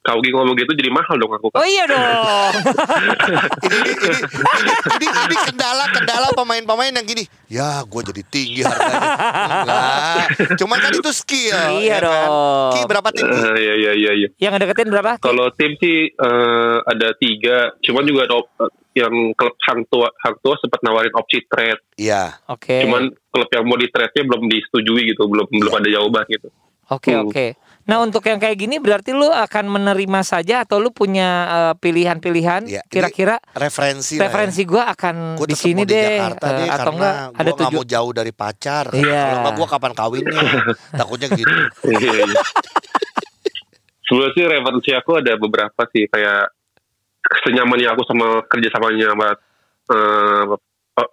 Kau 0.07 0.19
Gi 0.19 0.31
ngomong 0.31 0.55
gitu 0.55 0.71
jadi 0.73 0.87
mahal 0.89 1.19
dong 1.19 1.33
aku. 1.33 1.51
Oh 1.51 1.67
iya 1.67 1.83
dong. 1.91 1.99
ini, 3.61 3.75
ini, 3.75 3.91
ini, 4.95 5.07
ini, 5.27 5.37
kendala 5.43 5.85
kendala 5.91 6.29
pemain-pemain 6.31 6.93
yang 6.93 7.03
gini. 7.05 7.25
Ya, 7.47 7.83
gue 7.83 8.01
jadi 8.05 8.23
tinggi 8.25 8.61
harganya. 8.63 9.01
Enggak. 9.59 10.25
Cuman 10.57 10.79
kan 10.79 10.93
itu 10.93 11.11
skill. 11.13 11.59
Iya 11.77 11.83
ya 11.83 11.97
kan? 11.97 12.07
dong. 12.07 12.71
Ki 12.71 12.81
berapa 12.87 13.09
tim? 13.11 13.27
Eh, 13.27 13.35
Iya 13.57 13.75
iya 13.75 13.93
iya 13.95 14.13
iya. 14.15 14.29
Yang 14.39 14.53
deketin 14.63 14.89
berapa? 14.89 15.11
Kalau 15.19 15.51
tim 15.53 15.75
sih 15.77 16.07
eh, 16.09 16.77
ada 16.81 17.09
tiga, 17.15 17.57
cuman 17.81 18.03
juga 18.05 18.21
ada 18.25 18.35
op- 18.37 18.55
yang 18.93 19.13
klub 19.35 19.53
hang 19.63 19.85
tua 19.87 20.09
hang 20.19 20.37
tua 20.41 20.57
sempat 20.57 20.81
nawarin 20.81 21.13
opsi 21.13 21.45
trade. 21.45 21.83
Iya. 21.97 22.39
Oke. 22.47 22.81
Cuman 22.81 23.03
klub 23.29 23.51
yang 23.51 23.65
mau 23.65 23.75
di 23.75 23.89
trade-nya 23.89 24.23
belum 24.25 24.47
disetujui 24.47 25.03
gitu, 25.09 25.27
belum 25.27 25.51
belum 25.51 25.73
ada 25.75 25.89
jawaban 25.91 26.25
gitu. 26.27 26.49
Oke 26.87 27.11
Hmm. 27.11 27.27
oke. 27.27 27.47
Nah 27.87 28.03
untuk 28.03 28.27
yang 28.27 28.43
kayak 28.43 28.59
gini 28.59 28.83
berarti 28.83 29.15
lu 29.15 29.31
akan 29.31 29.71
menerima 29.71 30.21
saja 30.27 30.67
atau 30.67 30.83
lu 30.83 30.91
punya 30.91 31.29
eh, 31.47 31.75
pilihan-pilihan 31.79 32.67
ini 32.67 32.83
kira-kira 32.91 33.39
Referensi. 33.55 34.19
ya. 34.19 34.27
referensi 34.27 34.67
gua 34.67 34.91
akan 34.91 35.39
Gue 35.39 35.47
di 35.47 35.55
sini 35.55 35.87
di 35.87 35.95
deh 35.95 36.19
Jakarta 36.19 36.47
eh, 36.51 36.57
deh 36.59 36.67
atau 36.67 36.75
karena 36.75 36.91
enggak 36.91 37.15
gue 37.15 37.39
ada 37.39 37.51
gak 37.51 37.59
tujuh 37.63 37.79
mau 37.79 37.87
jauh 37.87 38.11
dari 38.11 38.33
pacar. 38.35 38.85
Iya. 38.91 39.23
Kalau 39.23 39.39
enggak 39.39 39.55
gue 39.55 39.67
kapan 39.71 39.93
kawinnya? 39.95 40.43
Takutnya 40.99 41.29
gitu. 41.39 41.55
Iya, 41.87 42.11
iya. 42.27 42.41
Sebenarnya 44.07 44.35
sih 44.35 44.45
referensi 44.51 44.91
aku 44.99 45.11
ada 45.23 45.33
beberapa 45.39 45.83
sih 45.95 46.05
kayak 46.11 46.43
senyamannya 47.47 47.89
aku 47.95 48.03
sama 48.07 48.27
kerjasamanya 48.51 49.15
sama 49.15 49.29
eh, 49.95 50.43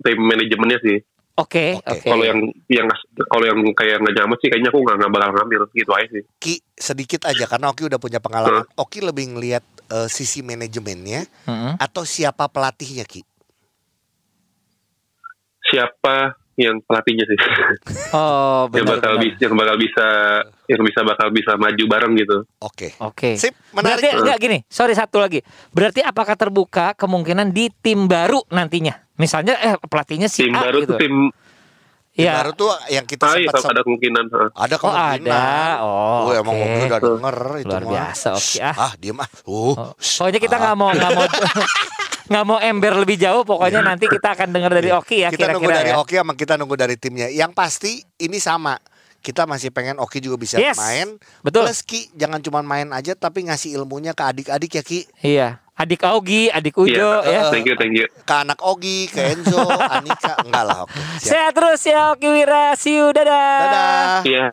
tim 0.02 0.18
manajemennya 0.26 0.80
sih. 0.82 0.98
Oke 1.34 1.82
Oke. 1.82 1.98
oke. 1.98 2.08
Kalau 2.14 2.26
yang 2.30 2.40
yang 2.70 2.86
kalau 3.26 3.46
yang 3.50 3.58
kayak 3.74 3.98
nggak 4.06 4.16
nyaman 4.22 4.38
sih 4.38 4.54
kayaknya 4.54 4.70
aku 4.70 4.86
nggak 4.86 4.98
nggak 5.02 5.12
bakal 5.18 5.30
ngambil 5.34 5.62
gitu 5.74 5.92
aja 5.98 6.08
sih. 6.14 6.24
Ki 6.38 6.54
sedikit 6.78 7.26
aja 7.26 7.50
karena 7.50 7.74
Oki 7.74 7.90
udah 7.90 7.98
punya 7.98 8.22
pengalaman. 8.22 8.70
Oki 8.78 9.02
lebih 9.02 9.34
ngelihat 9.34 9.66
eh, 9.90 10.08
sisi 10.14 10.46
manajemennya 10.46 11.26
Mm-mm. 11.50 11.74
atau 11.82 12.06
siapa 12.06 12.46
pelatihnya 12.46 13.02
Ki? 13.10 13.26
Siapa 15.74 16.38
yang 16.54 16.78
pelatihnya 16.86 17.26
sih? 17.26 17.38
Oh 18.14 18.70
yang 18.70 18.86
benar. 18.86 19.02
bakal 19.02 19.14
benar. 19.18 19.26
bisa 19.26 19.42
yang 19.42 19.56
bakal 19.58 19.76
bisa 19.82 20.06
yang 20.70 20.82
bisa 20.86 21.00
bakal 21.02 21.28
bisa 21.34 21.52
maju 21.58 21.84
bareng 21.90 22.14
gitu. 22.14 22.38
Oke. 22.62 22.94
Oke. 23.02 23.42
Sip, 23.42 23.58
menarik. 23.74 24.06
Berarti 24.06 24.10
enggak 24.22 24.38
gini, 24.38 24.58
sorry 24.70 24.94
satu 24.94 25.18
lagi. 25.18 25.42
Berarti 25.74 26.06
apakah 26.06 26.38
terbuka 26.38 26.94
kemungkinan 26.94 27.50
di 27.50 27.74
tim 27.82 28.06
baru 28.06 28.46
nantinya? 28.54 29.03
Misalnya 29.16 29.54
eh 29.58 29.74
pelatihnya 29.80 30.26
si 30.26 30.46
Tim 30.46 30.54
A 30.54 30.66
baru 30.66 30.80
gitu. 30.82 30.94
tuh 30.94 31.00
tim 31.00 31.16
Tim 32.14 32.22
Iya. 32.24 32.34
baru 32.38 32.52
tuh 32.54 32.70
yang 32.90 33.06
kita 33.06 33.26
ah, 33.26 33.34
iya, 33.36 33.50
sempat 33.50 33.74
ada 33.74 33.82
kemungkinan. 33.82 34.24
ah. 34.30 34.50
ada 34.54 34.76
Oh 34.78 34.82
kemungkinan. 34.86 35.34
ada. 35.34 35.46
Oh. 35.82 36.30
Oh, 36.30 36.32
emang 36.32 36.54
oke. 36.54 36.62
Oki 36.64 36.86
udah 36.86 37.02
denger 37.02 37.38
itu 37.58 37.68
Luar 37.68 37.84
biasa, 37.90 38.28
Oki, 38.38 38.58
ah. 38.62 38.76
Ah, 38.78 38.92
diem 38.96 39.18
ah. 39.18 39.30
Uh. 39.44 39.74
Oh, 39.74 39.90
Pokoknya 39.98 40.38
kita 40.38 40.56
nggak 40.58 40.76
mau 40.78 40.90
nggak 40.94 41.10
mau 41.12 41.26
nggak 42.30 42.44
mau 42.46 42.58
ember 42.62 42.94
lebih 42.96 43.18
jauh. 43.18 43.42
Pokoknya 43.42 43.82
nanti 43.82 44.06
kita 44.06 44.28
akan 44.32 44.50
dengar 44.50 44.72
dari 44.72 44.90
Oki 44.90 45.26
ya 45.26 45.30
Iya. 45.30 45.30
kita 45.32 45.46
nunggu 45.52 45.66
kira-kira 45.66 45.82
dari 45.82 45.90
ya. 45.90 45.96
Oki 45.98 46.14
sama 46.22 46.34
kita 46.38 46.54
nunggu 46.54 46.76
dari 46.78 46.96
timnya. 46.98 47.28
Yang 47.30 47.52
pasti 47.54 47.92
ini 48.20 48.38
sama. 48.38 48.78
Kita 49.24 49.48
masih 49.48 49.72
pengen 49.72 49.96
Oki 49.98 50.20
juga 50.20 50.36
bisa 50.36 50.60
Yes, 50.60 50.76
main. 50.76 51.16
betul. 51.40 51.64
Plus 51.64 51.80
Ki 51.80 52.12
jangan 52.12 52.44
cuma 52.44 52.60
main 52.60 52.92
aja 52.92 53.16
tapi 53.16 53.48
ngasih 53.48 53.72
ilmunya 53.74 54.12
ke 54.12 54.20
adik-adik 54.20 54.72
ya 54.76 54.84
Ki. 54.84 55.08
Iya. 55.24 55.64
Adik 55.74 56.06
Augi, 56.06 56.54
adik 56.54 56.78
Ujo 56.78 56.94
Iya, 56.94 57.26
ya. 57.26 57.42
Thank 57.50 57.66
you, 57.66 57.74
thank 57.74 57.96
you. 57.96 58.06
Ke 58.30 58.46
anak 58.46 58.62
Ogi, 58.62 59.10
ke 59.10 59.34
Enzo, 59.34 59.58
Anika. 59.96 60.38
Enggak 60.44 60.64
lah 60.68 60.78
Oki. 60.86 61.00
Siap. 61.18 61.24
Sehat 61.24 61.52
terus 61.56 61.82
ya 61.82 62.14
Oki 62.14 62.28
Wira. 62.30 62.76
See 62.78 62.94
you. 62.94 63.10
Dadah. 63.10 63.58
Dadah. 63.58 64.22
Iya. 64.22 64.46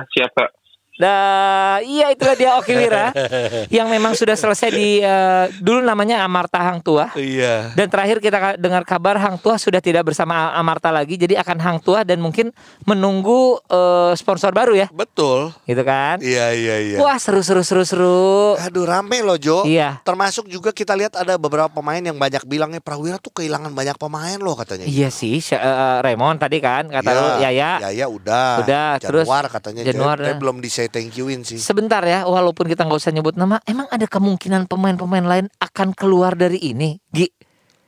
Siap 0.00 0.30
kak. 0.32 0.50
Dah, 0.98 1.78
iya 1.86 2.10
itulah 2.10 2.34
dia 2.34 2.58
Oki 2.58 2.74
Wira 2.74 3.14
yang 3.78 3.86
memang 3.86 4.18
sudah 4.18 4.34
selesai 4.34 4.74
di 4.74 4.98
eh, 4.98 5.46
dulu 5.62 5.78
namanya 5.78 6.26
Amarta 6.26 6.58
Hang 6.58 6.82
Tua. 6.82 7.14
Iya. 7.14 7.70
Dan 7.78 7.86
terakhir 7.86 8.18
kita 8.18 8.58
dengar 8.58 8.82
kabar 8.82 9.14
Hang 9.14 9.38
Tua 9.38 9.54
sudah 9.62 9.78
tidak 9.78 10.10
bersama 10.10 10.50
Amarta 10.58 10.90
lagi, 10.90 11.14
jadi 11.14 11.38
akan 11.38 11.58
Hang 11.62 11.78
Tua 11.78 12.02
dan 12.02 12.18
mungkin 12.18 12.50
menunggu 12.82 13.62
eh, 13.70 14.12
sponsor 14.18 14.50
baru 14.50 14.74
ya, 14.74 14.90
Betul. 14.90 15.54
gitu 15.70 15.82
kan? 15.86 16.18
Iya, 16.18 16.50
iya, 16.58 16.76
iya. 16.82 16.98
Wah 16.98 17.14
seru 17.22 17.46
seru 17.46 17.62
seru 17.62 17.86
seru. 17.86 18.58
Aduh 18.58 18.82
rame 18.82 19.22
loh 19.22 19.38
Jo. 19.38 19.62
Iya. 19.62 20.02
Termasuk 20.02 20.50
juga 20.50 20.74
kita 20.74 20.98
lihat 20.98 21.14
ada 21.14 21.38
beberapa 21.38 21.70
pemain 21.70 22.02
yang 22.02 22.18
banyak 22.18 22.42
bilangnya 22.42 22.82
Prawira 22.82 23.22
tuh 23.22 23.30
kehilangan 23.30 23.70
banyak 23.70 23.94
pemain 23.94 24.38
loh 24.42 24.58
katanya. 24.58 24.90
Iya 24.90 25.14
sih, 25.14 25.38
eh, 25.38 25.98
Raymond 26.02 26.42
tadi 26.42 26.58
kan 26.58 26.90
kata 26.90 27.38
ya 27.38 27.54
ya. 27.54 27.70
Ya 27.86 27.90
ya 27.94 28.06
udah. 28.10 28.66
Udah, 28.66 28.98
terus 28.98 29.26
Januar 29.30 29.46
katanya. 29.46 29.82
Januar, 29.86 30.16
Tapi 30.18 30.34
ya. 30.34 30.38
belum 30.40 30.58
di 30.58 30.70
say 30.88 31.04
thank 31.04 31.12
youin 31.14 31.40
sih. 31.42 31.56
Sebentar 31.56 32.00
ya, 32.00 32.24
walaupun 32.24 32.64
kita 32.64 32.82
nggak 32.82 32.98
usah 32.98 33.12
nyebut 33.12 33.34
nama, 33.34 33.60
emang 33.62 33.86
ada 33.86 34.04
kemungkinan 34.04 34.64
pemain-pemain 34.64 35.22
lain 35.22 35.46
akan 35.58 35.92
keluar 35.92 36.32
dari 36.32 36.58
ini, 36.58 36.96
Gi, 37.06 37.28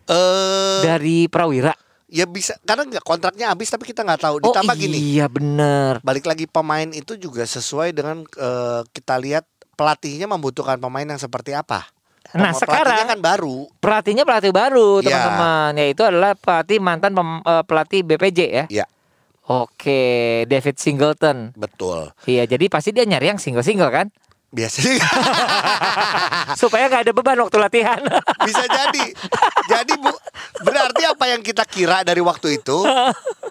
Eh 0.05 0.81
dari 0.81 1.25
Prawira. 1.27 1.73
ya 2.07 2.27
bisa 2.27 2.59
karena 2.61 2.83
nggak 2.85 3.07
kontraknya 3.07 3.49
habis 3.49 3.71
tapi 3.71 3.87
kita 3.87 4.03
nggak 4.03 4.19
tahu. 4.21 4.35
Oh 4.43 4.51
Ditambah 4.51 4.75
gini. 4.75 4.99
iya 5.15 5.27
bener. 5.27 6.03
Balik 6.03 6.27
lagi 6.27 6.45
pemain 6.45 6.91
itu 6.91 7.15
juga 7.15 7.43
sesuai 7.43 7.95
dengan 7.95 8.27
eh, 8.27 8.81
kita 8.85 9.15
lihat 9.17 9.47
pelatihnya 9.73 10.27
membutuhkan 10.27 10.77
pemain 10.77 11.07
yang 11.07 11.17
seperti 11.17 11.55
apa. 11.55 11.87
Nah, 12.31 12.51
sekarang- 12.53 13.07
kan 13.07 13.19
baru. 13.19 13.67
Pelatihnya 13.79 14.23
pelatih 14.23 14.51
baru 14.51 14.99
Iya. 14.99 15.07
teman-teman, 15.07 15.71
yaitu 15.77 16.03
adalah 16.03 16.35
pelatih 16.35 16.79
mantan 16.79 17.11
pem- 17.11 17.43
eh, 17.43 17.63
pelatih 17.63 18.01
BPJ 18.03 18.39
ya. 18.43 18.65
Iya. 18.69 18.85
Oke, 19.51 20.03
David 20.47 20.79
Singleton. 20.79 21.51
Betul. 21.59 22.15
Iya, 22.23 22.47
jadi 22.47 22.71
pasti 22.71 22.95
dia 22.95 23.03
nyari 23.03 23.35
yang 23.35 23.41
single-single 23.43 23.91
kan, 23.91 24.07
Biasanya 24.51 24.99
supaya 26.61 26.91
nggak 26.91 27.07
ada 27.07 27.13
beban 27.15 27.39
waktu 27.39 27.55
latihan. 27.55 28.03
bisa 28.51 28.67
jadi. 28.67 29.07
Jadi 29.71 29.95
Bu, 29.95 30.11
berarti 30.67 31.07
apa 31.07 31.31
yang 31.31 31.39
kita 31.39 31.63
kira 31.63 32.03
dari 32.03 32.19
waktu 32.19 32.59
itu 32.59 32.83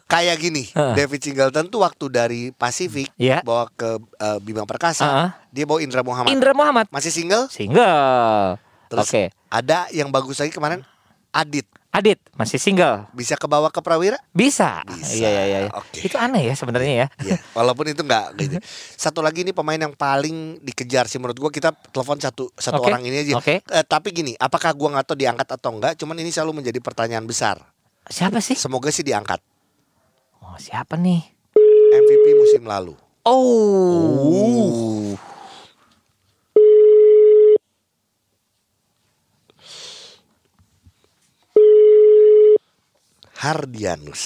kayak 0.06 0.36
gini. 0.36 0.68
David 0.76 1.24
Singleton 1.24 1.72
tuh 1.72 1.88
waktu 1.88 2.06
dari 2.12 2.42
Pasifik 2.52 3.16
Iya. 3.16 3.40
bawa 3.48 3.72
ke 3.72 3.96
eh, 3.96 4.40
Bima 4.44 4.68
Perkasa, 4.68 5.08
Heeh. 5.08 5.30
dia 5.56 5.64
bawa 5.64 5.80
Indra 5.80 6.04
Muhammad. 6.04 6.36
Indra 6.36 6.52
Muhammad 6.52 6.92
Masih 6.92 7.16
single? 7.16 7.48
single. 7.48 8.60
Terus 8.92 9.08
Oke, 9.08 9.24
ada 9.48 9.88
yang 9.96 10.12
bagus 10.12 10.36
lagi 10.36 10.52
kemarin 10.52 10.84
Adit. 11.32 11.64
Adit 11.90 12.22
masih 12.38 12.62
single. 12.62 13.10
Bisa 13.12 13.34
kebawa 13.34 13.74
ke 13.74 13.82
Prawira? 13.82 14.22
Bisa. 14.30 14.86
Bisa, 14.86 15.10
Iya, 15.10 15.30
iya, 15.42 15.44
iya. 15.66 15.70
oke. 15.74 16.00
Itu 16.00 16.22
aneh 16.22 16.46
ya 16.46 16.54
sebenarnya 16.54 16.94
ya. 16.94 17.08
Iya, 17.20 17.42
walaupun 17.52 17.90
itu 17.90 18.06
enggak 18.06 18.38
gitu. 18.38 18.62
Satu 18.94 19.26
lagi 19.26 19.42
nih 19.42 19.52
pemain 19.52 19.76
yang 19.76 19.92
paling 19.92 20.62
dikejar 20.62 21.10
sih 21.10 21.18
menurut 21.18 21.36
gua 21.36 21.50
kita 21.50 21.74
telepon 21.90 22.22
satu 22.22 22.54
satu 22.54 22.78
Oke, 22.78 22.88
orang 22.88 23.02
ini 23.04 23.26
aja. 23.26 23.34
oke. 23.36 23.66
Eh, 23.66 23.84
tapi 23.84 24.14
gini, 24.14 24.38
apakah 24.38 24.70
gua 24.78 24.94
nggak 24.94 25.06
tahu 25.08 25.18
diangkat 25.18 25.50
atau 25.50 25.70
enggak? 25.74 25.98
Cuman 25.98 26.14
ini 26.16 26.30
selalu 26.30 26.62
menjadi 26.62 26.78
pertanyaan 26.78 27.26
besar. 27.26 27.58
Siapa 28.06 28.38
sih? 28.38 28.54
Semoga 28.54 28.94
sih 28.94 29.02
diangkat. 29.02 29.42
Oh, 30.46 30.54
siapa 30.62 30.94
nih? 30.94 31.26
MVP 31.90 32.26
musim 32.38 32.70
lalu. 32.70 32.94
Oh. 33.26 35.18
Hardianus. 43.40 44.22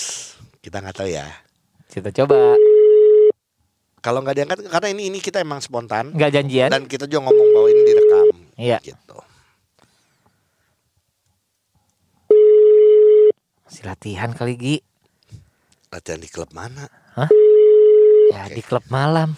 Kita 0.58 0.82
nggak 0.82 0.95
tahu 0.97 1.10
ya. 1.13 1.30
Kita 1.86 2.10
coba. 2.10 2.58
Kalau 4.04 4.19
nggak 4.19 4.36
diangkat 4.36 4.58
karena 4.67 4.88
ini 4.89 5.08
ini 5.08 5.19
kita 5.23 5.39
emang 5.39 5.63
spontan 5.63 6.12
Nggak 6.12 6.32
janjian? 6.36 6.67
dan 6.67 6.84
kita 6.89 7.08
juga 7.08 7.30
ngomong 7.30 7.49
bahwa 7.56 7.67
ini 7.71 7.82
direkam. 7.88 8.26
Iya. 8.58 8.78
Gitu. 8.84 9.17
Masih 13.63 13.84
latihan 13.86 14.30
kali 14.34 14.54
Gi. 14.60 14.76
Latihan 15.93 16.19
di 16.19 16.28
klub 16.28 16.49
mana? 16.52 16.89
Ya 18.34 18.49
di 18.49 18.65
klub 18.65 18.82
malam. 18.89 19.38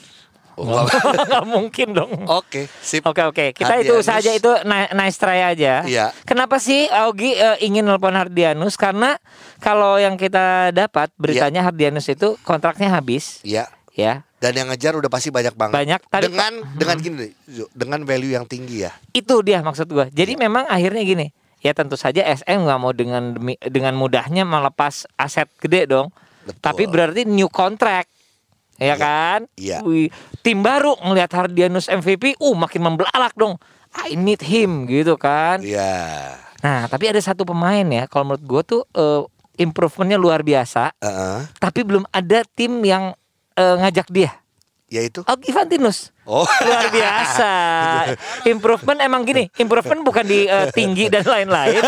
Oh, 0.55 0.87
Nggak 1.27 1.45
mungkin 1.45 1.87
dong. 1.91 2.11
Oke, 2.25 2.71
sip. 2.79 3.03
Oke 3.03 3.21
oke, 3.21 3.45
kita 3.51 3.75
itu 3.77 3.91
Hardianus. 3.91 4.07
saja 4.07 4.31
itu 4.31 4.51
ni- 4.63 4.91
nice 4.93 5.15
try 5.15 5.43
aja. 5.45 5.83
Iya. 5.83 6.15
Kenapa 6.23 6.57
sih 6.57 6.87
Augie 6.87 7.35
eh, 7.35 7.59
ingin 7.61 7.83
nelpon 7.83 8.11
Hardianus? 8.11 8.73
Karena 8.73 9.19
kalau 9.57 9.95
yang 9.95 10.15
kita 10.15 10.71
dapat 10.71 11.11
beritanya 11.15 11.59
Hardianus 11.61 12.07
itu 12.07 12.39
kontraknya 12.41 12.87
habis, 12.89 13.39
Iya. 13.41 13.67
ya. 13.91 14.23
Dan 14.35 14.55
yang 14.55 14.67
ngejar 14.67 14.93
udah 14.93 15.07
pasti 15.07 15.27
banyak 15.27 15.51
banget. 15.53 15.73
Banyak. 15.73 15.99
Tadi- 16.05 16.27
dengan 16.27 16.53
dengan 16.73 16.97
gini 16.97 17.15
deh, 17.17 17.31
Zo, 17.45 17.65
dengan 17.71 17.99
value 18.01 18.31
yang 18.31 18.45
tinggi 18.45 18.83
ya. 18.83 18.95
Itu 19.11 19.41
dia 19.41 19.59
maksud 19.59 19.87
gua. 19.87 20.07
Jadi 20.07 20.33
Iya. 20.33 20.41
memang 20.41 20.63
akhirnya 20.65 21.01
gini. 21.01 21.27
Ya 21.59 21.73
tentu 21.73 21.97
saja 21.97 22.21
SM 22.21 22.61
nggak 22.61 22.77
mau 22.77 22.93
dengan 22.93 23.33
dengan 23.59 23.91
mudahnya 23.91 24.45
melepas 24.45 25.09
aset 25.15 25.49
gede 25.57 25.89
dong. 25.89 26.13
Betul. 26.45 26.61
Tapi 26.61 26.83
berarti 26.85 27.21
new 27.25 27.49
contract. 27.49 28.13
Ya 28.75 28.91
Iya, 28.91 28.95
kan? 28.95 29.39
iya. 29.55 29.77
Wih, 29.81 30.11
tim 30.43 30.59
baru 30.59 30.99
ngelihat 30.99 31.31
Hardianus 31.31 31.87
MVP, 31.87 32.35
uh 32.37 32.55
makin 32.55 32.83
membelalak 32.83 33.31
dong. 33.33 33.55
I 33.95 34.19
need 34.19 34.43
him 34.43 34.83
gitu 34.85 35.15
kan. 35.15 35.63
Iya. 35.63 36.35
Nah, 36.59 36.89
tapi 36.91 37.07
ada 37.07 37.19
satu 37.19 37.47
pemain 37.47 37.85
ya, 37.85 38.03
kalau 38.11 38.33
menurut 38.33 38.43
gue 38.43 38.61
tuh 38.67 38.81
eh, 38.91 39.23
improvementnya 39.55 40.19
luar 40.19 40.43
biasa, 40.43 40.91
Heeh. 40.99 41.39
tapi 41.55 41.87
belum 41.87 42.03
ada 42.11 42.43
tim 42.51 42.83
yang 42.83 43.15
eh, 43.55 43.75
ngajak 43.79 44.11
dia. 44.11 44.35
Yaitu 44.85 45.25
Augie 45.25 45.49
Fantinus. 45.49 46.13
Oh. 46.29 46.45
Luar 46.45 46.89
biasa. 46.93 47.51
Improvement 48.53 49.01
emang 49.01 49.25
gini, 49.25 49.49
improvement 49.57 50.01
bukan 50.05 50.25
di 50.25 50.45
eh, 50.45 50.69
tinggi 50.69 51.09
dan 51.09 51.25
lain-lain, 51.25 51.81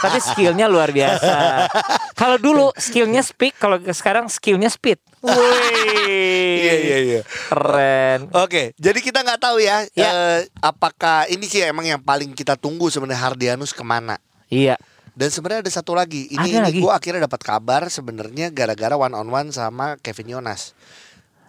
tapi 0.00 0.18
skillnya 0.20 0.68
luar 0.68 0.92
biasa. 0.92 1.64
Kalau 2.12 2.36
dulu 2.36 2.72
skillnya 2.76 3.24
speak, 3.24 3.56
kalau 3.56 3.80
sekarang 3.80 4.28
skillnya 4.28 4.68
speed. 4.68 5.00
Wih. 5.20 6.60
Iya 6.60 6.74
iya 6.76 6.98
iya. 7.00 7.20
Keren. 7.24 8.28
Oke, 8.32 8.76
jadi 8.76 8.98
kita 9.00 9.24
nggak 9.24 9.40
tahu 9.40 9.56
ya, 9.60 9.84
Ya. 9.92 10.08
eh, 10.08 10.40
apakah 10.60 11.28
ini 11.28 11.44
sih 11.48 11.64
emang 11.64 11.88
yang 11.88 12.00
paling 12.00 12.32
kita 12.32 12.56
tunggu 12.56 12.92
sebenarnya 12.92 13.20
Hardianus 13.20 13.72
ke 13.72 13.80
mana? 13.80 14.20
Iya. 14.52 14.76
Dan 15.16 15.32
sebenarnya 15.32 15.64
ada 15.64 15.72
satu 15.72 15.96
lagi. 15.96 16.28
Ini, 16.28 16.60
Ada 16.60 16.68
ini 16.68 16.84
gue 16.84 16.92
akhirnya 16.92 17.24
dapat 17.24 17.40
kabar 17.40 17.88
sebenarnya 17.88 18.52
gara-gara 18.52 18.92
one 19.00 19.16
on 19.16 19.28
one 19.32 19.48
sama 19.48 19.96
Kevin 20.04 20.36
Yonas. 20.36 20.76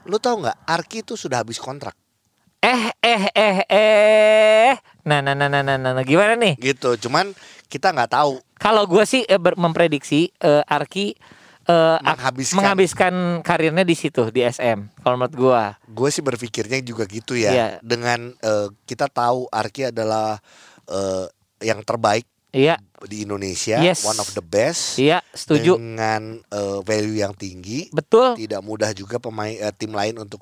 Lu 0.08 0.18
tahu 0.18 0.48
nggak? 0.48 0.58
Arki 0.64 1.04
itu 1.04 1.20
sudah 1.20 1.44
habis 1.44 1.60
kontrak. 1.60 1.94
Eh 2.64 2.90
eh 3.04 3.24
eh 3.36 3.58
eh. 3.70 4.72
Nah 5.06 5.20
nah 5.22 5.36
nah 5.36 5.52
nah 5.52 5.62
nah, 5.62 5.78
nah. 5.78 6.04
gimana 6.08 6.34
nih? 6.40 6.56
Gitu. 6.58 6.96
Cuman 7.08 7.36
kita 7.68 7.92
nggak 7.92 8.16
tahu. 8.16 8.40
Kalau 8.58 8.88
gue 8.88 9.04
sih 9.04 9.28
eh, 9.28 9.38
ber- 9.38 9.60
memprediksi 9.60 10.32
eh, 10.40 10.64
Arki 10.66 11.14
eh, 11.68 11.98
Menghabiskan. 12.02 12.56
menghabiskan 12.58 13.14
karirnya 13.44 13.84
di 13.84 13.94
situ 13.94 14.32
di 14.32 14.42
SM. 14.42 15.04
Kalau 15.04 15.16
menurut 15.20 15.36
gue. 15.36 15.64
Gue 15.92 16.10
sih 16.10 16.24
berpikirnya 16.24 16.80
juga 16.82 17.04
gitu 17.06 17.36
ya. 17.36 17.52
Iya. 17.52 17.68
Dengan 17.84 18.32
eh, 18.40 18.68
kita 18.88 19.12
tahu 19.12 19.52
Arki 19.52 19.92
adalah 19.92 20.40
eh, 20.88 21.28
yang 21.62 21.84
terbaik 21.84 22.26
Iya 22.56 22.80
di 23.06 23.30
Indonesia, 23.30 23.78
Yes. 23.78 24.02
one 24.02 24.18
of 24.18 24.26
the 24.34 24.42
best. 24.42 24.98
iya 24.98 25.22
setuju. 25.30 25.78
Dengan 25.78 26.42
eh, 26.42 26.80
value 26.82 27.22
yang 27.22 27.38
tinggi. 27.38 27.94
Betul. 27.94 28.34
Tidak 28.34 28.64
mudah 28.66 28.90
juga 28.92 29.22
pemain 29.22 29.54
eh, 29.54 29.70
tim 29.70 29.94
lain 29.94 30.18
untuk 30.18 30.42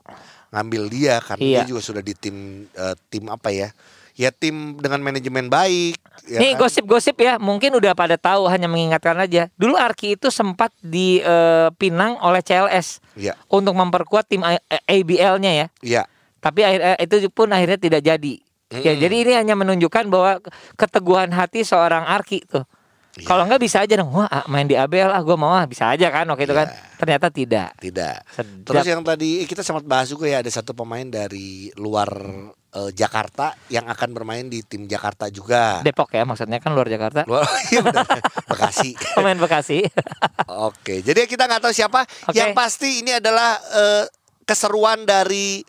ngambil 0.56 0.88
dia 0.88 1.20
karena 1.20 1.44
Iya. 1.44 1.58
dia 1.66 1.76
juga 1.76 1.82
sudah 1.84 2.00
di 2.00 2.16
tim 2.16 2.64
eh, 2.72 2.96
tim 3.12 3.28
apa 3.28 3.52
ya? 3.52 3.76
Ya 4.16 4.32
tim 4.32 4.80
dengan 4.80 5.04
manajemen 5.04 5.52
baik. 5.52 6.00
ya 6.32 6.40
Nih 6.40 6.56
kan? 6.56 6.64
gosip-gosip 6.64 7.20
ya, 7.20 7.36
mungkin 7.36 7.76
udah 7.76 7.92
pada 7.92 8.16
tahu 8.16 8.48
hanya 8.48 8.72
mengingatkan 8.72 9.20
aja. 9.20 9.52
Dulu 9.60 9.76
Arki 9.76 10.16
itu 10.16 10.32
sempat 10.32 10.72
dipinang 10.80 12.16
oleh 12.24 12.40
CLS 12.40 13.04
Iya, 13.20 13.36
untuk 13.52 13.76
memperkuat 13.76 14.32
tim 14.32 14.40
ABL-nya 14.88 15.52
ya. 15.52 15.68
iya. 15.84 16.04
Tapi 16.40 16.64
akhir, 16.64 16.80
itu 17.04 17.28
pun 17.28 17.52
akhirnya 17.52 17.76
tidak 17.76 18.02
jadi. 18.06 18.40
Ya, 18.82 18.94
Mm-mm. 18.94 19.02
jadi 19.04 19.16
ini 19.16 19.34
hanya 19.38 19.56
menunjukkan 19.56 20.12
bahwa 20.12 20.44
keteguhan 20.76 21.32
hati 21.32 21.64
seorang 21.64 22.04
Arki 22.04 22.44
tuh. 22.44 22.68
Iya. 23.16 23.32
Kalau 23.32 23.48
nggak 23.48 23.62
bisa 23.64 23.80
aja 23.80 23.96
dong, 23.96 24.12
wah 24.12 24.28
ah, 24.28 24.44
main 24.52 24.68
di 24.68 24.76
ABL 24.76 25.08
ah 25.08 25.24
gue 25.24 25.38
mau 25.40 25.56
ah 25.56 25.64
bisa 25.64 25.88
aja 25.88 26.12
kan 26.12 26.28
waktu 26.28 26.52
itu 26.52 26.56
kan. 26.56 26.68
Iya. 26.68 27.00
Ternyata 27.00 27.28
tidak. 27.32 27.70
Tidak. 27.80 28.18
Sedap. 28.28 28.68
Terus 28.68 28.86
yang 28.92 29.02
tadi 29.08 29.48
kita 29.48 29.64
sempat 29.64 29.88
bahas 29.88 30.12
juga 30.12 30.28
ya 30.28 30.44
ada 30.44 30.52
satu 30.52 30.76
pemain 30.76 31.08
dari 31.08 31.72
luar 31.80 32.12
eh, 32.76 32.92
Jakarta 32.92 33.56
yang 33.72 33.88
akan 33.88 34.10
bermain 34.12 34.44
di 34.52 34.60
tim 34.68 34.84
Jakarta 34.84 35.32
juga. 35.32 35.80
Depok 35.80 36.12
ya 36.12 36.28
maksudnya 36.28 36.60
kan 36.60 36.76
luar 36.76 36.92
Jakarta. 36.92 37.24
Luar 37.24 37.48
iya 37.72 37.80
benar. 37.80 38.04
Bekasi. 38.52 39.00
Pemain 39.16 39.40
Bekasi. 39.40 39.80
Oke, 40.68 41.00
jadi 41.00 41.24
kita 41.24 41.48
nggak 41.48 41.64
tahu 41.64 41.72
siapa. 41.72 42.04
Oke. 42.04 42.36
Yang 42.36 42.52
pasti 42.52 43.00
ini 43.00 43.16
adalah 43.16 43.56
eh, 43.80 44.06
keseruan 44.44 45.08
dari 45.08 45.64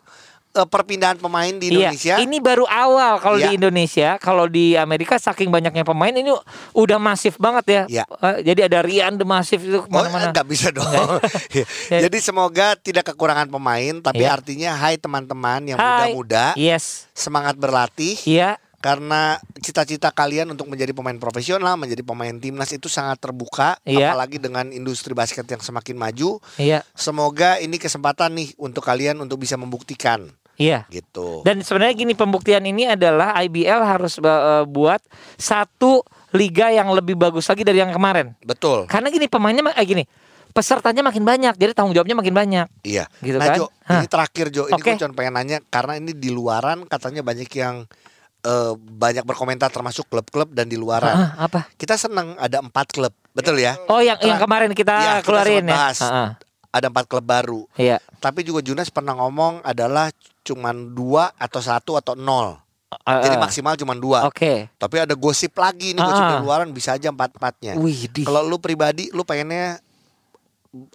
eh, 0.57 0.65
perpindahan 0.65 1.15
pemain 1.15 1.53
di 1.53 1.69
Indonesia. 1.69 2.17
Iya, 2.17 2.25
ini 2.25 2.37
baru 2.37 2.65
awal 2.65 3.21
kalau 3.21 3.37
Iya. 3.37 3.47
di 3.47 3.51
Indonesia, 3.55 4.09
kalau 4.17 4.45
di 4.45 4.73
Amerika 4.73 5.15
saking 5.15 5.47
banyaknya 5.47 5.85
pemain 5.85 6.09
ini 6.09 6.33
udah 6.73 6.97
masif 6.97 7.37
banget 7.37 7.65
ya. 7.67 7.83
Iya. 7.85 8.03
Eh, 8.09 8.37
jadi 8.43 8.65
ada 8.65 8.81
Rian 8.81 9.15
the 9.15 9.23
Masif 9.23 9.61
itu 9.61 9.77
Oh, 9.77 9.85
ke 9.85 9.93
mana-mana. 9.93 10.33
nggak 10.33 10.47
bisa 10.47 10.73
dong. 10.73 10.89
Ya. 11.53 11.65
Jadi 12.03 12.17
semoga 12.19 12.73
tidak 12.75 13.13
kekurangan 13.13 13.47
pemain, 13.47 14.01
tapi 14.01 14.25
Iya. 14.25 14.33
artinya 14.33 14.69
hai 14.75 14.95
teman-teman 14.95 15.61
yang 15.65 15.77
muda-muda, 15.77 16.53
Yes. 16.55 17.05
semangat 17.13 17.53
berlatih. 17.55 18.17
Iya. 18.23 18.57
Karena 18.77 19.35
cita-cita 19.57 20.13
kalian 20.13 20.47
untuk 20.47 20.69
menjadi 20.69 20.93
pemain 20.93 21.17
profesional, 21.17 21.75
menjadi 21.75 22.05
pemain 22.05 22.31
timnas 22.31 22.69
itu 22.69 22.85
sangat 22.85 23.17
terbuka, 23.17 23.73
Iya. 23.83 24.13
apalagi 24.13 24.37
dengan 24.37 24.69
industri 24.69 25.11
basket 25.11 25.43
yang 25.43 25.59
semakin 25.59 25.97
maju. 25.97 26.37
Iya. 26.55 26.85
Semoga 26.93 27.57
ini 27.57 27.75
kesempatan 27.75 28.37
nih 28.37 28.53
untuk 28.55 28.85
kalian 28.85 29.17
untuk 29.17 29.41
bisa 29.41 29.57
membuktikan 29.57 30.29
Iya. 30.57 30.89
gitu. 30.89 31.45
Dan 31.45 31.61
sebenarnya 31.61 31.93
gini 31.95 32.13
pembuktian 32.13 32.65
ini 32.65 32.89
adalah 32.89 33.37
IBL 33.37 33.77
harus 33.79 34.17
eh, 34.17 34.63
buat 34.65 34.99
satu 35.37 36.01
liga 36.33 36.67
yang 36.69 36.89
lebih 36.91 37.13
bagus 37.13 37.45
lagi 37.45 37.61
dari 37.61 37.77
yang 37.77 37.93
kemarin. 37.93 38.33
Betul. 38.41 38.89
Karena 38.89 39.07
gini 39.07 39.29
pemainnya 39.29 39.63
ma- 39.63 39.77
eh, 39.77 39.85
gini, 39.85 40.03
pesertanya 40.49 41.05
makin 41.05 41.21
banyak, 41.21 41.53
jadi 41.53 41.71
tanggung 41.71 41.93
jawabnya 41.93 42.17
makin 42.17 42.33
banyak. 42.33 42.67
Iya. 42.81 43.05
Gitu 43.21 43.37
nah 43.37 43.47
kan? 43.47 43.57
Jo, 43.57 43.65
Hah. 43.85 44.01
ini 44.01 44.07
terakhir 44.09 44.45
Jo, 44.49 44.65
ini 44.65 44.75
Oke. 44.75 44.91
gue 44.91 44.99
cuma 44.99 45.13
pengen 45.13 45.33
nanya 45.33 45.57
karena 45.63 45.93
ini 45.95 46.11
di 46.11 46.29
luaran 46.29 46.83
katanya 46.83 47.21
banyak 47.21 47.47
yang 47.53 47.85
eh, 48.39 48.73
banyak 48.77 49.23
berkomentar 49.23 49.69
termasuk 49.69 50.07
klub-klub 50.07 50.49
dan 50.51 50.65
di 50.65 50.75
luaran. 50.75 51.13
Ah, 51.13 51.45
apa? 51.45 51.69
Kita 51.75 51.93
senang 51.95 52.33
ada 52.37 52.59
empat 52.59 52.89
klub, 52.89 53.13
betul 53.31 53.57
ya? 53.57 53.77
Oh, 53.85 53.99
yang 53.99 54.17
yang 54.19 54.37
Telah- 54.37 54.41
kemarin 54.41 54.71
kita 54.73 54.95
kita 54.95 55.21
keluarin 55.21 55.61
sempat 55.61 55.69
ya. 55.69 55.77
bahas. 55.77 55.97
Ah, 55.99 56.09
ah. 56.09 56.29
Ada 56.67 56.87
empat 56.87 57.05
klub 57.07 57.25
baru. 57.25 57.61
Iya. 57.73 57.97
Tapi 58.17 58.41
juga 58.41 58.61
Junas 58.61 58.87
pernah 58.87 59.15
ngomong 59.15 59.63
adalah 59.63 60.13
cuman 60.47 60.95
dua 60.95 61.35
atau 61.35 61.59
satu 61.59 61.99
atau 61.99 62.15
nol. 62.15 62.55
Ah, 63.03 63.19
Jadi 63.19 63.35
ah. 63.35 63.41
maksimal 63.43 63.75
cuma 63.75 63.91
dua. 63.99 64.23
Oke. 64.23 64.71
Tapi 64.79 64.95
ada 65.03 65.11
gosip 65.11 65.51
lagi 65.59 65.91
nih 65.91 65.99
gosip 65.99 66.23
Ah. 66.23 66.31
di 66.31 66.37
luaran 66.39 66.71
bisa 66.71 66.95
aja 66.95 67.11
empat 67.11 67.35
empatnya. 67.35 67.75
Kalau 68.23 68.47
lu 68.47 68.57
pribadi, 68.57 69.11
lu 69.11 69.27
pengennya 69.27 69.83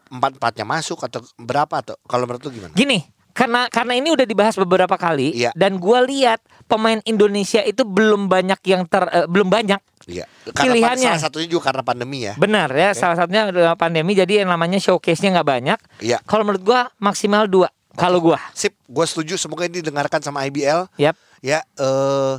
empat 0.09 0.41
empatnya 0.41 0.65
masuk 0.65 1.05
atau 1.05 1.21
berapa 1.37 1.75
atau 1.85 1.97
kalau 2.05 2.25
menurut 2.25 2.49
lu 2.49 2.51
gimana? 2.53 2.73
Gini, 2.73 3.05
karena 3.33 3.69
karena 3.69 3.97
ini 3.97 4.13
udah 4.13 4.25
dibahas 4.25 4.57
beberapa 4.57 4.97
kali 4.97 5.33
Iya. 5.33 5.51
dan 5.53 5.81
gua 5.81 6.05
lihat 6.05 6.41
pemain 6.65 7.01
Indonesia 7.05 7.65
itu 7.65 7.83
belum 7.83 8.29
banyak 8.29 8.61
yang 8.69 8.85
ter 8.89 9.05
eh, 9.09 9.27
belum 9.29 9.49
banyak. 9.49 9.81
Iya. 10.09 10.27
Pilihannya. 10.51 11.15
salah 11.15 11.25
satunya 11.29 11.49
juga 11.49 11.73
karena 11.73 11.83
pandemi 11.87 12.19
ya. 12.27 12.35
Benar 12.35 12.69
ya, 12.75 12.91
salah 12.93 13.17
satunya 13.21 13.49
pandemi 13.77 14.13
jadi 14.13 14.43
yang 14.45 14.51
namanya 14.51 14.81
showcase-nya 14.81 15.41
nggak 15.41 15.49
banyak. 15.49 15.79
Iya. 16.01 16.19
Kalau 16.25 16.45
menurut 16.45 16.63
gua 16.65 16.89
maksimal 16.99 17.49
dua. 17.49 17.69
Kalau 17.95 18.19
gua. 18.19 18.39
Sip, 18.53 18.73
gue 18.79 19.07
setuju. 19.07 19.35
Semoga 19.37 19.65
ini 19.65 19.79
didengarkan 19.79 20.19
sama 20.19 20.45
IBL. 20.45 20.89
Yap. 20.97 21.17
Ya, 21.41 21.61
eh 21.75 22.35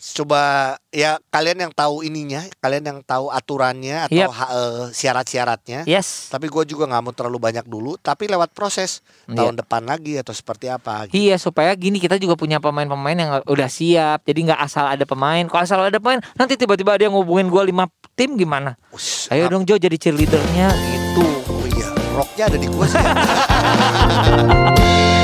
coba 0.00 0.40
ya 0.88 1.20
kalian 1.28 1.60
yang 1.60 1.72
tahu 1.72 2.00
ininya, 2.00 2.40
kalian 2.58 2.80
yang 2.82 2.98
tahu 3.00 3.28
aturannya 3.28 4.08
atau 4.08 4.16
Yap. 4.16 4.30
ha- 4.32 4.48
eh, 4.50 4.84
syarat-syaratnya. 4.90 5.84
Yes. 5.84 6.32
Tapi 6.32 6.48
gue 6.48 6.64
juga 6.64 6.88
nggak 6.88 7.02
mau 7.02 7.12
terlalu 7.12 7.36
banyak 7.38 7.68
dulu. 7.68 8.00
Tapi 8.00 8.24
lewat 8.24 8.48
proses 8.50 9.04
Iya. 9.28 9.36
tahun 9.36 9.60
depan 9.60 9.84
lagi 9.84 10.16
atau 10.16 10.32
seperti 10.32 10.66
apa. 10.66 11.04
gitu. 11.04 11.20
Iya 11.20 11.36
supaya 11.36 11.68
gini 11.74 12.00
kita 12.00 12.16
juga 12.16 12.32
punya 12.34 12.56
pemain-pemain 12.58 13.12
yang 13.14 13.30
udah 13.44 13.68
siap 13.68 14.24
jadi 14.24 14.40
nggak 14.48 14.60
asal 14.62 14.88
ada 14.88 15.04
pemain 15.04 15.44
kalau 15.44 15.62
asal 15.62 15.78
ada 15.78 16.00
pemain 16.00 16.24
nanti 16.34 16.56
tiba-tiba 16.56 16.96
ada 16.96 17.04
yang 17.04 17.12
ngubungin 17.12 17.46
gua 17.46 17.60
lima 17.60 17.84
tim 18.14 18.34
gimana 18.34 18.80
Us, 18.90 19.28
ayo 19.28 19.46
dong 19.46 19.62
Jo 19.62 19.76
jadi 19.76 19.94
cheerleadernya 19.94 20.68
gitu 20.72 21.59
Roknya 22.10 22.44
ada 22.50 22.58
di 22.58 22.66
gue 22.66 22.86
sih. 22.86 22.98